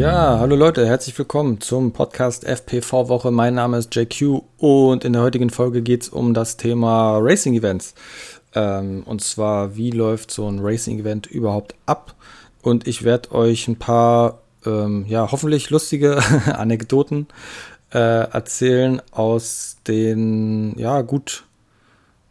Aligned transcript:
Ja, 0.00 0.38
hallo 0.38 0.56
Leute, 0.56 0.86
herzlich 0.86 1.18
willkommen 1.18 1.60
zum 1.60 1.92
Podcast 1.92 2.46
FPV 2.46 3.10
Woche. 3.10 3.30
Mein 3.30 3.52
Name 3.52 3.76
ist 3.76 3.94
JQ 3.94 4.40
und 4.56 5.04
in 5.04 5.12
der 5.12 5.20
heutigen 5.20 5.50
Folge 5.50 5.82
geht 5.82 6.04
es 6.04 6.08
um 6.08 6.32
das 6.32 6.56
Thema 6.56 7.18
Racing 7.18 7.52
Events. 7.52 7.94
Ähm, 8.54 9.02
und 9.04 9.20
zwar, 9.20 9.76
wie 9.76 9.90
läuft 9.90 10.30
so 10.30 10.50
ein 10.50 10.60
Racing 10.60 11.00
Event 11.00 11.26
überhaupt 11.26 11.74
ab? 11.84 12.14
Und 12.62 12.88
ich 12.88 13.02
werde 13.02 13.32
euch 13.32 13.68
ein 13.68 13.76
paar, 13.76 14.40
ähm, 14.64 15.04
ja, 15.06 15.30
hoffentlich 15.30 15.68
lustige 15.68 16.18
Anekdoten 16.46 17.26
äh, 17.92 17.98
erzählen 17.98 19.02
aus 19.10 19.76
den, 19.86 20.78
ja, 20.78 21.02
gut 21.02 21.44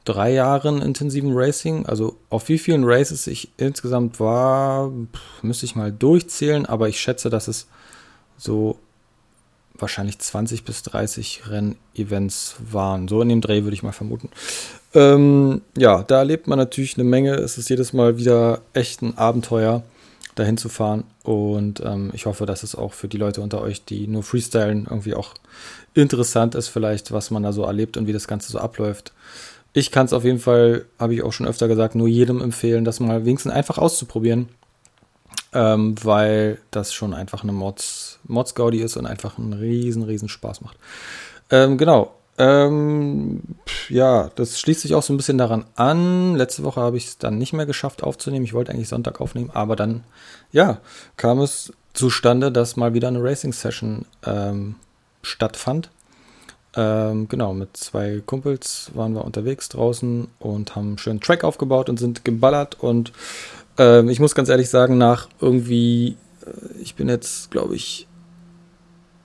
drei 0.06 0.34
Jahren 0.34 0.82
intensiven 0.82 1.32
Racing. 1.34 1.86
Also 1.86 2.18
auf 2.30 2.50
wie 2.50 2.58
vielen 2.58 2.84
Races 2.84 3.28
ich 3.28 3.50
insgesamt 3.58 4.20
war, 4.20 4.92
müsste 5.42 5.66
ich 5.66 5.76
mal 5.76 5.92
durchzählen, 5.92 6.66
aber 6.66 6.90
ich 6.90 7.00
schätze, 7.00 7.30
dass 7.30 7.48
es 7.48 7.68
so 8.38 8.78
wahrscheinlich 9.78 10.20
20 10.20 10.66
bis 10.66 10.84
30 10.84 11.44
Rennevents 11.50 12.56
waren. 12.60 13.08
So 13.08 13.22
in 13.22 13.30
dem 13.30 13.42
Dreh 13.42 13.64
würde 13.64 13.74
ich 13.74 13.84
mal 13.84 13.92
vermuten. 13.92 14.30
Ähm, 14.94 15.62
ja, 15.78 16.04
da 16.04 16.20
erlebt 16.20 16.48
man 16.48 16.58
natürlich 16.58 16.96
eine 16.96 17.04
Menge. 17.04 17.36
Es 17.36 17.58
ist 17.58 17.70
jedes 17.70 17.94
Mal 17.94 18.18
wieder 18.18 18.62
echt 18.74 19.02
ein 19.02 19.18
Abenteuer, 19.18 19.84
dahin 20.36 20.58
zu 20.58 20.70
fahren. 20.70 21.04
Und 21.24 21.82
ähm, 21.86 22.12
ich 22.14 22.26
hoffe, 22.26 22.46
dass 22.46 22.64
es 22.64 22.76
auch 22.76 22.94
für 22.94 23.08
die 23.08 23.18
Leute 23.18 23.42
unter 23.42 23.62
euch, 23.62 23.86
die 23.86 24.08
nur 24.08 24.24
freestylen, 24.24 24.88
irgendwie 24.90 25.14
auch 25.14 25.36
interessant 25.94 26.56
ist, 26.56 26.68
vielleicht, 26.68 27.12
was 27.12 27.32
man 27.32 27.44
da 27.44 27.54
so 27.54 27.64
erlebt 27.64 27.98
und 27.98 28.08
wie 28.08 28.14
das 28.14 28.28
Ganze 28.28 28.52
so 28.52 28.60
abläuft 28.60 29.14
ich 29.74 29.92
kann 29.92 30.06
es 30.06 30.14
auf 30.14 30.24
jeden 30.24 30.40
Fall, 30.40 30.86
habe 30.98 31.14
ich 31.14 31.24
auch 31.24 31.34
schon 31.34 31.48
öfter 31.48 31.68
gesagt, 31.68 31.96
nur 31.96 32.08
jedem 32.08 32.42
empfehlen, 32.42 32.86
das 32.86 33.00
mal 33.00 33.26
wenigstens 33.26 33.52
einfach 33.52 33.78
auszuprobieren. 33.78 34.50
Ähm, 35.52 35.96
weil 36.04 36.60
das 36.70 36.94
schon 36.94 37.14
einfach 37.14 37.42
eine 37.42 37.52
Mods, 37.52 38.20
Mods 38.24 38.54
Gaudi 38.54 38.80
ist 38.82 38.98
und 38.98 39.08
einfach 39.08 39.40
einen 39.40 39.54
riesen, 39.54 40.04
riesen 40.04 40.30
Spaß 40.30 40.62
macht. 40.62 40.78
Ähm, 41.50 41.78
genau. 41.78 42.14
Ähm, 42.38 43.42
ja, 43.90 44.30
das 44.36 44.60
schließt 44.60 44.82
sich 44.82 44.96
auch 44.96 45.04
so 45.04 45.12
ein 45.12 45.18
bisschen 45.18 45.38
daran 45.38 45.66
an. 45.76 46.36
Letzte 46.36 46.64
Woche 46.64 46.82
habe 46.82 46.98
ich 46.98 47.08
es 47.08 47.18
dann 47.18 47.38
nicht 47.38 47.54
mehr 47.54 47.66
geschafft 47.66 48.04
aufzunehmen. 48.04 48.46
Ich 48.46 48.54
wollte 48.54 48.72
eigentlich 48.72 48.88
Sonntag 48.88 49.20
aufnehmen, 49.22 49.50
aber 49.54 49.76
dann, 49.76 50.04
ja, 50.52 50.80
kam 51.18 51.40
es 51.42 51.74
zustande, 51.94 52.52
dass 52.52 52.78
mal 52.78 52.94
wieder 52.94 53.10
eine 53.10 53.22
Racing 53.22 53.52
Session 53.52 54.06
ähm, 54.26 54.76
stattfand. 55.22 55.90
Ähm, 56.80 57.28
genau, 57.28 57.54
mit 57.54 57.76
zwei 57.76 58.22
Kumpels 58.26 58.92
waren 58.94 59.14
wir 59.14 59.26
unterwegs 59.26 59.68
draußen 59.68 60.30
und 60.40 60.78
haben 60.78 60.88
einen 60.88 60.98
schönen 60.98 61.20
Track 61.20 61.44
aufgebaut 61.44 61.90
und 61.90 62.00
sind 62.00 62.24
geballert. 62.24 62.78
Und 62.80 63.12
ähm, 63.78 64.08
ich 64.08 64.22
muss 64.22 64.34
ganz 64.34 64.48
ehrlich 64.48 64.70
sagen, 64.70 64.98
nach 64.98 65.28
irgendwie, 65.42 66.16
äh, 66.46 66.82
ich 66.82 66.96
bin 66.96 67.10
jetzt, 67.10 67.52
glaube 67.52 67.76
ich, 67.76 68.08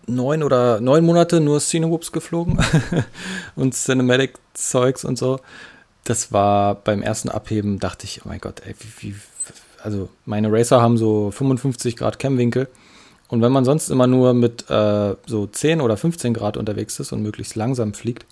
neun 0.09 0.43
oder 0.43 0.81
neun 0.81 1.05
Monate 1.05 1.41
nur 1.41 1.61
Cinewhoops 1.61 2.11
geflogen 2.11 2.59
und 3.55 3.75
Cinematic-Zeugs 3.75 5.05
und 5.05 5.17
so. 5.17 5.39
Das 6.03 6.33
war 6.33 6.75
beim 6.75 7.03
ersten 7.03 7.29
Abheben, 7.29 7.79
dachte 7.79 8.05
ich, 8.05 8.23
oh 8.25 8.29
mein 8.29 8.41
Gott, 8.41 8.63
ey, 8.67 8.75
wie, 8.81 9.13
wie 9.13 9.15
also 9.81 10.09
meine 10.25 10.51
Racer 10.51 10.83
haben 10.83 10.99
so 10.99 11.31
55 11.31 11.95
Grad 11.95 12.19
Cam-Winkel 12.19 12.69
und 13.29 13.41
wenn 13.41 13.53
man 13.53 13.65
sonst 13.65 13.89
immer 13.89 14.07
nur 14.07 14.35
mit 14.35 14.69
äh, 14.71 15.15
so 15.27 15.47
10 15.47 15.81
oder 15.81 15.97
15 15.97 16.35
Grad 16.35 16.57
unterwegs 16.57 17.01
ist 17.01 17.13
und 17.13 17.23
möglichst 17.23 17.57
langsam 17.57 17.95
fliegt 17.95 18.27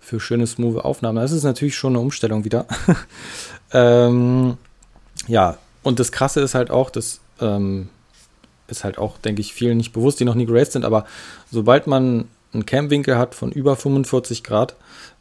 für 0.00 0.20
schöne, 0.20 0.46
smooth 0.46 0.84
Aufnahmen, 0.84 1.16
das 1.16 1.32
ist 1.32 1.44
natürlich 1.44 1.76
schon 1.76 1.92
eine 1.92 2.00
Umstellung 2.00 2.44
wieder. 2.44 2.66
ähm, 3.72 4.56
ja, 5.26 5.58
und 5.82 6.00
das 6.00 6.12
Krasse 6.12 6.40
ist 6.40 6.54
halt 6.54 6.70
auch, 6.70 6.90
das 6.90 7.20
ähm, 7.40 7.88
ist 8.68 8.84
halt 8.84 8.98
auch, 8.98 9.18
denke 9.18 9.40
ich, 9.40 9.52
vielen 9.52 9.76
nicht 9.76 9.92
bewusst, 9.92 10.20
die 10.20 10.24
noch 10.24 10.34
nie 10.34 10.46
geraced 10.46 10.72
sind, 10.72 10.84
aber 10.84 11.04
sobald 11.50 11.86
man 11.86 12.26
einen 12.52 12.66
Camwinkel 12.66 13.18
hat 13.18 13.34
von 13.34 13.52
über 13.52 13.76
45 13.76 14.42
Grad, 14.44 14.74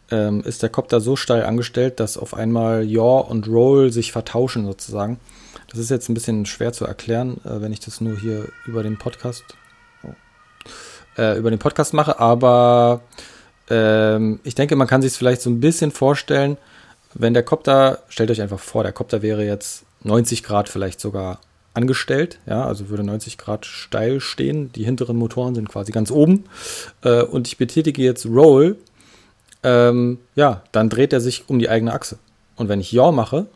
ähm, 0.10 0.42
ist 0.44 0.64
der 0.64 0.70
Kopter 0.70 1.02
so 1.02 1.16
steil 1.16 1.44
angestellt, 1.44 2.00
dass 2.00 2.18
auf 2.18 2.34
einmal 2.34 2.86
Yaw 2.86 3.30
und 3.30 3.48
Roll 3.48 3.92
sich 3.92 4.12
vertauschen 4.12 4.66
sozusagen. 4.66 5.20
Das 5.70 5.80
ist 5.80 5.90
jetzt 5.90 6.10
ein 6.10 6.14
bisschen 6.14 6.46
schwer 6.46 6.74
zu 6.74 6.86
erklären, 6.86 7.42
äh, 7.44 7.62
wenn 7.62 7.74
ich 7.74 7.80
das 7.80 8.02
nur 8.02 8.18
hier 8.18 8.50
über 8.66 8.84
den 8.84 8.98
Podcast 8.98 9.44
oh, 10.04 10.14
äh, 11.18 11.38
über 11.38 11.50
den 11.50 11.60
Podcast 11.60 11.94
mache, 11.94 12.20
aber 12.20 13.02
ähm, 13.70 14.40
ich 14.44 14.56
denke, 14.56 14.76
man 14.76 14.88
kann 14.88 15.02
sich 15.02 15.12
es 15.12 15.18
vielleicht 15.18 15.42
so 15.42 15.50
ein 15.50 15.60
bisschen 15.60 15.92
vorstellen, 15.92 16.58
wenn 17.14 17.34
der 17.34 17.44
Kopter, 17.44 18.00
stellt 18.10 18.32
euch 18.32 18.42
einfach 18.42 18.60
vor, 18.60 18.84
der 18.84 18.94
Kopter 18.94 19.22
wäre 19.22 19.46
jetzt 19.46 19.86
90 20.04 20.44
Grad 20.44 20.70
vielleicht 20.70 21.00
sogar 21.00 21.40
angestellt, 21.74 22.40
ja, 22.46 22.66
also 22.66 22.90
würde 22.90 23.04
90 23.04 23.38
Grad 23.38 23.66
steil 23.66 24.20
stehen, 24.20 24.72
die 24.74 24.84
hinteren 24.84 25.16
Motoren 25.16 25.56
sind 25.56 25.70
quasi 25.70 25.92
ganz 25.92 26.12
oben. 26.12 26.46
Äh, 27.04 27.22
und 27.22 27.48
ich 27.48 27.58
betätige 27.58 28.02
jetzt 28.02 28.26
Roll, 28.26 28.78
ähm, 29.64 30.20
ja, 30.36 30.64
dann 30.72 30.90
dreht 30.90 31.14
er 31.14 31.22
sich 31.22 31.50
um 31.50 31.60
die 31.60 31.70
eigene 31.70 31.94
Achse. 31.94 32.18
Und 32.56 32.70
wenn 32.70 32.80
ich 32.80 32.92
Yaw 32.92 33.12
mache, 33.12 33.48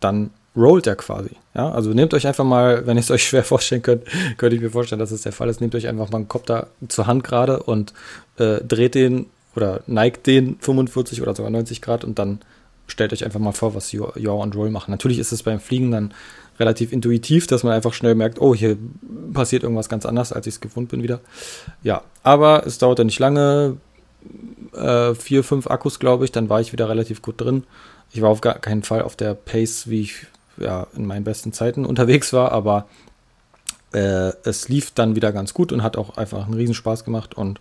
dann 0.00 0.30
rollt 0.56 0.86
er 0.86 0.96
quasi. 0.96 1.30
Ja, 1.54 1.70
also 1.70 1.90
nehmt 1.90 2.14
euch 2.14 2.26
einfach 2.26 2.44
mal, 2.44 2.86
wenn 2.86 2.96
ihr 2.96 3.00
es 3.00 3.10
euch 3.10 3.24
schwer 3.24 3.44
vorstellen 3.44 3.82
könnt, 3.82 4.04
könnte 4.38 4.56
ich 4.56 4.62
mir 4.62 4.70
vorstellen, 4.70 4.98
dass 4.98 5.10
es 5.10 5.22
der 5.22 5.32
Fall 5.32 5.48
ist, 5.48 5.60
nehmt 5.60 5.74
euch 5.74 5.88
einfach 5.88 6.10
mal 6.10 6.18
einen 6.18 6.28
Kopter 6.28 6.68
zur 6.88 7.06
Hand 7.06 7.24
gerade 7.24 7.62
und 7.62 7.92
äh, 8.38 8.60
dreht 8.64 8.94
den 8.94 9.26
oder 9.54 9.80
neigt 9.86 10.26
den 10.26 10.58
45 10.60 11.22
oder 11.22 11.34
sogar 11.34 11.50
90 11.50 11.80
Grad 11.80 12.04
und 12.04 12.18
dann 12.18 12.40
stellt 12.86 13.12
euch 13.12 13.24
einfach 13.24 13.40
mal 13.40 13.52
vor, 13.52 13.74
was 13.74 13.92
Yaw 13.92 14.42
und 14.42 14.54
Roll 14.54 14.70
machen. 14.70 14.90
Natürlich 14.90 15.18
ist 15.18 15.32
es 15.32 15.42
beim 15.42 15.60
Fliegen 15.60 15.90
dann 15.90 16.14
relativ 16.58 16.92
intuitiv, 16.92 17.46
dass 17.46 17.64
man 17.64 17.72
einfach 17.72 17.92
schnell 17.92 18.14
merkt, 18.14 18.40
oh, 18.40 18.54
hier 18.54 18.76
passiert 19.32 19.62
irgendwas 19.62 19.88
ganz 19.88 20.06
anders, 20.06 20.32
als 20.32 20.46
ich 20.46 20.54
es 20.54 20.60
gewohnt 20.60 20.88
bin 20.88 21.02
wieder. 21.02 21.20
Ja, 21.82 22.02
aber 22.22 22.66
es 22.66 22.78
dauerte 22.78 23.04
nicht 23.04 23.18
lange, 23.18 23.76
äh, 24.74 25.14
vier, 25.14 25.44
fünf 25.44 25.68
Akkus, 25.68 25.98
glaube 25.98 26.24
ich, 26.24 26.32
dann 26.32 26.48
war 26.48 26.60
ich 26.60 26.72
wieder 26.72 26.88
relativ 26.88 27.22
gut 27.22 27.40
drin. 27.40 27.64
Ich 28.12 28.22
war 28.22 28.30
auf 28.30 28.40
gar 28.40 28.58
keinen 28.58 28.82
Fall 28.82 29.02
auf 29.02 29.16
der 29.16 29.34
Pace, 29.34 29.88
wie 29.90 30.02
ich 30.02 30.26
ja, 30.58 30.86
in 30.96 31.06
meinen 31.06 31.24
besten 31.24 31.52
Zeiten 31.52 31.84
unterwegs 31.84 32.32
war, 32.32 32.52
aber 32.52 32.86
äh, 33.92 34.32
es 34.44 34.68
lief 34.68 34.90
dann 34.92 35.16
wieder 35.16 35.32
ganz 35.32 35.54
gut 35.54 35.72
und 35.72 35.82
hat 35.82 35.96
auch 35.96 36.16
einfach 36.16 36.44
einen 36.44 36.54
Riesenspaß 36.54 37.04
gemacht. 37.04 37.34
Und 37.34 37.60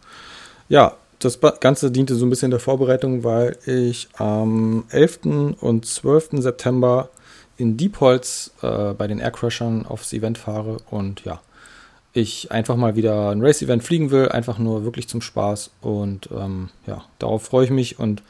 ja, 0.70 0.96
das 1.20 1.40
Ganze 1.60 1.92
diente 1.92 2.16
so 2.16 2.26
ein 2.26 2.30
bisschen 2.30 2.52
der 2.52 2.60
Vorbereitung, 2.60 3.24
weil 3.24 3.58
ich 3.66 4.10
am 4.18 4.86
11. 4.90 5.20
und 5.62 5.86
12. 5.86 6.30
September 6.34 7.10
in 7.58 7.78
Diepholz 7.78 8.52
äh, 8.62 8.94
bei 8.94 9.08
den 9.08 9.20
Aircrashern 9.20 9.86
aufs 9.86 10.12
Event 10.14 10.38
fahre 10.38 10.78
und 10.90 11.24
ja, 11.24 11.40
ich 12.14 12.52
einfach 12.52 12.76
mal 12.76 12.96
wieder 12.96 13.30
ein 13.30 13.42
Race-Event 13.42 13.84
fliegen 13.84 14.12
will, 14.12 14.30
einfach 14.30 14.58
nur 14.58 14.84
wirklich 14.84 15.08
zum 15.08 15.22
Spaß 15.22 15.72
und 15.82 16.30
ähm, 16.32 16.70
ja, 16.86 17.04
darauf 17.20 17.44
freue 17.44 17.66
ich 17.66 17.72
mich 17.72 18.00
und 18.00 18.24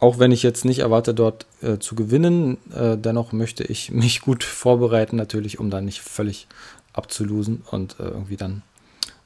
auch 0.00 0.18
wenn 0.18 0.32
ich 0.32 0.42
jetzt 0.42 0.64
nicht 0.64 0.80
erwarte, 0.80 1.14
dort 1.14 1.46
äh, 1.62 1.78
zu 1.78 1.94
gewinnen, 1.94 2.56
äh, 2.74 2.96
dennoch 2.96 3.32
möchte 3.32 3.64
ich 3.64 3.90
mich 3.92 4.22
gut 4.22 4.42
vorbereiten, 4.42 5.16
natürlich, 5.16 5.60
um 5.60 5.70
da 5.70 5.80
nicht 5.80 6.00
völlig 6.00 6.48
abzulosen 6.92 7.62
und 7.70 8.00
äh, 8.00 8.04
irgendwie 8.04 8.36
dann 8.36 8.62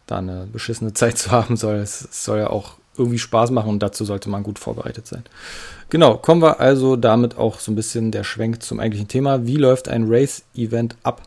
da 0.07 0.19
eine 0.19 0.47
beschissene 0.53 0.93
Zeit 0.95 1.17
zu 1.17 1.31
haben 1.31 1.57
soll. 1.57 1.77
Es, 1.77 2.03
es, 2.03 2.25
soll 2.25 2.39
ja 2.39 2.51
auch 2.51 2.75
irgendwie 2.97 3.19
Spaß 3.19 3.51
machen 3.51 3.71
und 3.71 3.83
dazu 3.83 4.05
sollte 4.05 4.29
man 4.29 4.43
gut 4.43 4.59
vorbereitet 4.59 5.07
sein. 5.07 5.25
Genau, 5.91 6.17
kommen 6.17 6.43
wir 6.43 6.61
also 6.61 6.97
damit 6.97 7.39
auch 7.39 7.59
so 7.59 7.73
ein 7.73 7.77
bisschen 7.77 8.11
der 8.11 8.25
Schwenk 8.25 8.63
zum 8.63 8.79
eigentlichen 8.79 9.09
Thema. 9.09 9.47
Wie 9.47 9.57
läuft 9.57 9.89
ein 9.89 10.07
Race-Event 10.09 10.97
ab? 11.03 11.23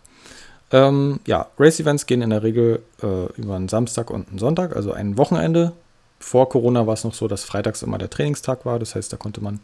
Ähm, 0.72 1.20
ja, 1.26 1.48
Race-Events 1.58 2.06
gehen 2.06 2.22
in 2.22 2.30
der 2.30 2.44
Regel 2.44 2.82
äh, 3.02 3.26
über 3.40 3.56
einen 3.56 3.70
Samstag 3.70 4.10
und 4.10 4.30
einen 4.30 4.40
Sonntag, 4.40 4.76
also 4.76 4.92
ein 4.92 5.18
Wochenende 5.18 5.74
vor 6.20 6.50
Corona 6.50 6.88
war 6.88 6.94
es 6.94 7.04
noch 7.04 7.14
so, 7.14 7.28
dass 7.28 7.44
freitags 7.44 7.84
immer 7.84 7.98
der 7.98 8.10
Trainingstag 8.10 8.66
war. 8.66 8.80
Das 8.80 8.96
heißt, 8.96 9.12
da 9.14 9.18
konnte 9.18 9.42
man 9.42 9.60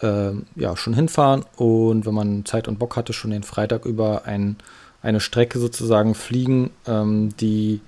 äh, 0.00 0.32
ja 0.56 0.76
schon 0.76 0.94
hinfahren 0.94 1.44
und 1.56 2.06
wenn 2.06 2.14
man 2.14 2.44
Zeit 2.44 2.68
und 2.68 2.78
Bock 2.78 2.96
hatte, 2.96 3.12
schon 3.12 3.30
den 3.30 3.42
Freitag 3.42 3.84
über 3.84 4.24
ein, 4.24 4.56
eine 5.02 5.20
Strecke 5.20 5.58
sozusagen 5.58 6.14
fliegen, 6.14 6.70
ähm, 6.86 7.34
die 7.36 7.80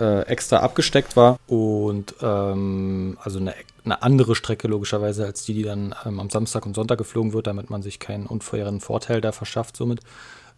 äh, 0.00 0.22
extra 0.22 0.58
abgesteckt 0.58 1.16
war 1.16 1.38
und 1.46 2.14
ähm, 2.22 3.18
also 3.22 3.38
eine, 3.38 3.54
eine, 3.84 4.02
andere 4.02 4.34
Strecke 4.34 4.66
logischerweise 4.66 5.26
als 5.26 5.44
die, 5.44 5.54
die 5.54 5.62
dann 5.62 5.94
ähm, 6.06 6.18
am 6.18 6.30
Samstag 6.30 6.64
und 6.64 6.74
Sonntag 6.74 6.98
geflogen 6.98 7.34
wird, 7.34 7.46
damit 7.46 7.68
man 7.68 7.82
sich 7.82 7.98
keinen 7.98 8.26
unfairen 8.26 8.80
Vorteil 8.80 9.20
da 9.20 9.32
verschafft 9.32 9.76
somit. 9.76 10.00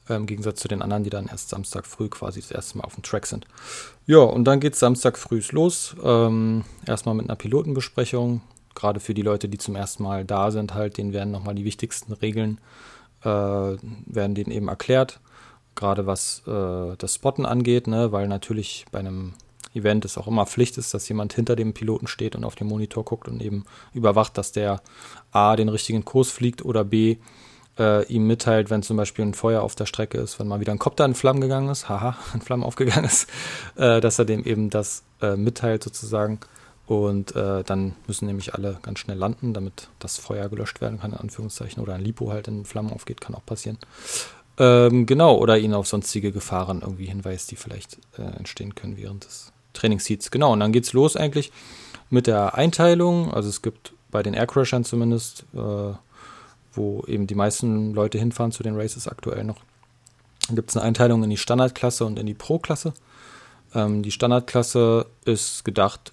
Äh, 0.09 0.15
Im 0.15 0.27
Gegensatz 0.27 0.61
zu 0.61 0.69
den 0.69 0.83
anderen, 0.83 1.05
die 1.05 1.11
dann 1.11 1.27
erst 1.27 1.51
Samstag 1.51 1.87
früh 1.87 2.09
quasi 2.09 2.41
das 2.41 2.51
erste 2.51 2.79
Mal 2.79 2.85
auf 2.85 2.95
dem 2.95 3.03
Track 3.03 3.27
sind. 3.27 3.47
Ja, 4.07 4.19
und 4.19 4.45
dann 4.45 4.61
geht 4.61 4.75
es 4.75 4.81
Samstag 4.81 5.19
früh 5.19 5.43
los. 5.51 5.95
Ähm, 6.03 6.65
erstmal 6.87 7.15
mit 7.15 7.27
einer 7.27 7.37
Pilotenbesprechung. 7.37 8.41
Gerade 8.75 9.01
für 9.01 9.15
die 9.15 9.23
Leute, 9.23 9.49
die 9.49 9.59
zum 9.59 9.77
ersten 9.77 10.03
Mal 10.03 10.25
da 10.25 10.51
sind, 10.51 10.75
halt, 10.75 10.97
denen 10.97 11.13
werden 11.13 11.31
nochmal 11.31 11.55
die 11.55 11.65
wichtigsten 11.65 12.13
Regeln, 12.15 12.59
äh, 13.23 13.27
werden 13.27 14.35
denen 14.35 14.51
eben 14.51 14.69
erklärt. 14.69 15.21
Gerade 15.75 16.07
was 16.07 16.43
äh, 16.47 16.97
das 16.97 17.15
Spotten 17.15 17.47
angeht, 17.47 17.87
ne? 17.87 18.13
weil 18.13 18.29
natürlich 18.29 18.87
bei 18.91 18.99
einem 18.99 19.35
Event 19.75 20.05
es 20.05 20.19
auch 20.19 20.27
immer 20.27 20.47
Pflicht 20.47 20.77
ist, 20.79 20.93
dass 20.93 21.09
jemand 21.09 21.33
hinter 21.33 21.57
dem 21.57 21.73
Piloten 21.73 22.07
steht 22.07 22.37
und 22.37 22.45
auf 22.45 22.55
den 22.55 22.67
Monitor 22.67 23.05
guckt 23.05 23.29
und 23.29 23.41
eben 23.43 23.65
überwacht, 23.95 24.37
dass 24.37 24.53
der 24.53 24.83
A 25.31 25.57
den 25.57 25.69
richtigen 25.69 26.05
Kurs 26.05 26.31
fliegt 26.31 26.65
oder 26.65 26.85
B 26.85 27.17
äh, 27.79 28.05
ihm 28.07 28.27
mitteilt, 28.27 28.71
wenn 28.71 28.83
zum 28.83 28.97
Beispiel 28.97 29.25
ein 29.25 29.35
Feuer 29.35 29.63
auf 29.63 29.75
der 29.75 29.87
Strecke 29.87 30.19
ist, 30.19 30.39
wenn 30.39 30.49
mal 30.49 30.61
wieder 30.61 30.73
ein 30.73 30.79
Kopter 30.79 31.05
in 31.05 31.15
Flammen 31.15 31.41
gegangen 31.41 31.69
ist, 31.69 31.89
haha, 31.89 32.17
in 32.35 32.41
Flammen 32.41 32.63
aufgegangen 32.63 33.05
ist, 33.05 33.29
äh, 33.77 34.01
dass 34.01 34.19
er 34.19 34.25
dem 34.25 34.45
eben 34.45 34.71
das 34.71 35.05
äh, 35.21 35.37
mitteilt 35.37 35.83
sozusagen. 35.83 36.41
Und 36.87 37.35
äh, 37.37 37.63
dann 37.63 37.95
müssen 38.07 38.27
nämlich 38.27 38.55
alle 38.55 38.79
ganz 38.83 38.99
schnell 38.99 39.17
landen, 39.17 39.55
damit 39.55 39.89
das 39.99 40.19
Feuer 40.19 40.49
gelöscht 40.49 40.81
werden 40.81 41.01
kann, 41.01 41.13
in 41.13 41.19
Anführungszeichen. 41.19 41.83
Oder 41.83 41.95
ein 41.95 42.03
Lipo 42.03 42.31
halt 42.31 42.49
in 42.49 42.65
Flammen 42.65 42.93
aufgeht, 42.93 43.21
kann 43.21 43.35
auch 43.35 43.47
passieren. 43.47 43.79
Ähm, 44.59 45.07
genau, 45.07 45.37
oder 45.37 45.59
ihn 45.59 45.75
auf 45.75 45.87
sonstige 45.87 46.33
Gefahren 46.33 46.83
irgendwie 46.83 47.07
hinweist, 47.07 47.51
die 47.51 47.57
vielleicht 47.57 47.99
äh, 48.19 48.23
entstehen 48.37 48.75
können 48.75 48.97
während 48.97 49.25
des 49.25 49.53
Trainingsheats. 49.73 50.31
Genau, 50.31 50.53
und 50.53 50.61
dann 50.61 50.73
geht's 50.73 50.93
los 50.93 51.17
eigentlich 51.17 51.53
mit 52.11 52.27
der 52.27 52.57
Einteilung. 52.57 53.33
Also 53.33 53.49
es 53.49 53.63
gibt 53.63 53.95
bei 54.11 54.23
den 54.23 54.35
Aircrashern 54.35 54.85
zumindest, 54.85 55.47
äh, 55.55 55.93
wo 56.75 57.05
eben 57.07 57.27
die 57.27 57.35
meisten 57.35 57.95
Leute 57.95 58.19
hinfahren 58.19 58.53
zu 58.53 58.63
den 58.63 58.77
Races 58.77 59.09
aktuell 59.09 59.45
noch, 59.45 59.61
gibt 60.51 60.71
es 60.71 60.77
eine 60.77 60.85
Einteilung 60.85 61.23
in 61.23 61.31
die 61.31 61.37
Standardklasse 61.37 62.05
und 62.05 62.19
in 62.19 62.27
die 62.27 62.35
Pro-Klasse. 62.35 62.95
Ähm, 63.75 64.03
die 64.03 64.11
Standardklasse 64.11 65.07
ist 65.25 65.65
gedacht, 65.65 66.13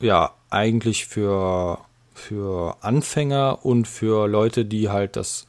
ja, 0.00 0.32
eigentlich 0.50 1.06
für, 1.06 1.78
für 2.14 2.76
Anfänger 2.80 3.64
und 3.64 3.86
für 3.86 4.26
Leute, 4.28 4.64
die 4.64 4.88
halt 4.88 5.16
das 5.16 5.46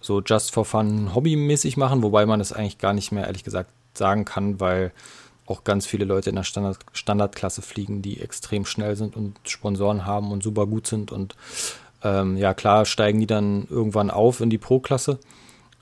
so 0.00 0.22
just 0.22 0.52
for 0.52 0.64
fun 0.64 1.14
hobbymäßig 1.14 1.76
machen, 1.76 2.02
wobei 2.02 2.24
man 2.24 2.40
es 2.40 2.52
eigentlich 2.52 2.78
gar 2.78 2.94
nicht 2.94 3.12
mehr 3.12 3.26
ehrlich 3.26 3.44
gesagt 3.44 3.70
sagen 3.94 4.24
kann, 4.24 4.58
weil 4.60 4.92
auch 5.46 5.64
ganz 5.64 5.84
viele 5.84 6.04
Leute 6.04 6.30
in 6.30 6.36
der 6.36 6.44
Standard 6.44 6.78
Standardklasse 6.92 7.60
fliegen, 7.60 8.02
die 8.02 8.20
extrem 8.20 8.64
schnell 8.64 8.96
sind 8.96 9.16
und 9.16 9.36
Sponsoren 9.44 10.06
haben 10.06 10.30
und 10.30 10.42
super 10.42 10.66
gut 10.66 10.86
sind. 10.86 11.12
Und 11.12 11.34
ähm, 12.02 12.36
ja, 12.36 12.54
klar 12.54 12.84
steigen 12.84 13.20
die 13.20 13.26
dann 13.26 13.66
irgendwann 13.68 14.10
auf 14.10 14.40
in 14.40 14.50
die 14.50 14.58
Pro-Klasse 14.58 15.18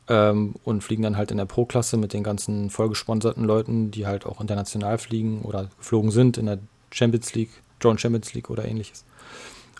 ähm, 0.08 0.54
und 0.64 0.82
fliegen 0.82 1.02
dann 1.02 1.16
halt 1.16 1.30
in 1.30 1.36
der 1.36 1.44
Pro-Klasse 1.44 1.96
mit 1.96 2.12
den 2.12 2.22
ganzen 2.22 2.70
vollgesponserten 2.70 3.44
Leuten, 3.44 3.90
die 3.90 4.06
halt 4.06 4.26
auch 4.26 4.40
international 4.40 4.98
fliegen 4.98 5.42
oder 5.42 5.68
geflogen 5.78 6.10
sind 6.10 6.38
in 6.38 6.46
der 6.46 6.58
Champions 6.90 7.34
League, 7.34 7.50
Drone 7.80 7.98
Champions 7.98 8.34
League 8.34 8.50
oder 8.50 8.64
ähnliches. 8.64 9.04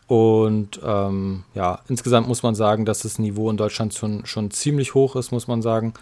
Und 0.07 0.81
ähm, 0.83 1.45
ja, 1.55 1.81
insgesamt 1.89 2.29
muss 2.29 2.43
man 2.43 2.55
sagen, 2.55 2.85
dass 2.85 3.01
das 3.01 3.19
Niveau 3.19 3.51
in 3.51 3.57
Deutschland 3.59 3.93
schon, 3.93 4.25
schon 4.25 4.51
ziemlich 4.51 4.95
hoch 4.95 5.17
ist, 5.17 5.33
muss 5.33 5.49
man 5.49 5.61
sagen. 5.61 5.93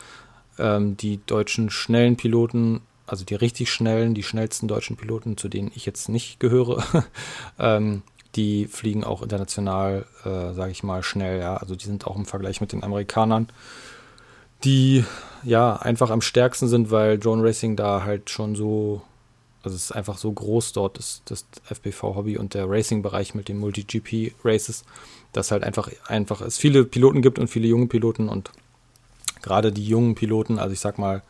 Ähm, 0.58 0.96
die 0.96 1.20
deutschen 1.26 1.70
schnellen 1.70 2.16
Piloten 2.16 2.80
also 3.06 3.24
die 3.24 3.34
richtig 3.34 3.70
schnellen, 3.70 4.14
die 4.14 4.22
schnellsten 4.22 4.68
deutschen 4.68 4.96
Piloten, 4.96 5.36
zu 5.36 5.48
denen 5.48 5.70
ich 5.74 5.86
jetzt 5.86 6.08
nicht 6.08 6.40
gehöre, 6.40 6.84
ähm, 7.58 8.02
die 8.36 8.66
fliegen 8.66 9.04
auch 9.04 9.22
international, 9.22 10.06
äh, 10.24 10.52
sage 10.52 10.70
ich 10.70 10.82
mal, 10.82 11.02
schnell. 11.02 11.40
Ja, 11.40 11.56
also 11.56 11.74
die 11.74 11.86
sind 11.86 12.06
auch 12.06 12.16
im 12.16 12.26
Vergleich 12.26 12.60
mit 12.60 12.72
den 12.72 12.84
Amerikanern, 12.84 13.48
die 14.64 15.04
ja 15.42 15.76
einfach 15.76 16.10
am 16.10 16.20
stärksten 16.20 16.68
sind, 16.68 16.90
weil 16.90 17.18
Drone 17.18 17.42
Racing 17.42 17.76
da 17.76 18.04
halt 18.04 18.30
schon 18.30 18.54
so, 18.54 19.02
also 19.62 19.74
es 19.74 19.84
ist 19.84 19.92
einfach 19.92 20.18
so 20.18 20.30
groß 20.32 20.72
dort, 20.72 20.98
ist 20.98 21.22
das 21.26 21.46
FPV-Hobby 21.64 22.36
und 22.36 22.54
der 22.54 22.68
Racing-Bereich 22.68 23.34
mit 23.34 23.48
den 23.48 23.58
Multi-GP-Races, 23.58 24.84
dass 25.32 25.50
halt 25.50 25.64
einfach 25.64 25.90
einfach 26.06 26.40
es 26.40 26.58
viele 26.58 26.84
Piloten 26.84 27.22
gibt 27.22 27.38
und 27.38 27.48
viele 27.48 27.68
junge 27.68 27.86
Piloten 27.86 28.28
und 28.28 28.50
gerade 29.42 29.72
die 29.72 29.86
jungen 29.86 30.14
Piloten, 30.14 30.58
also 30.58 30.72
ich 30.72 30.80
sag 30.80 30.98
mal 30.98 31.22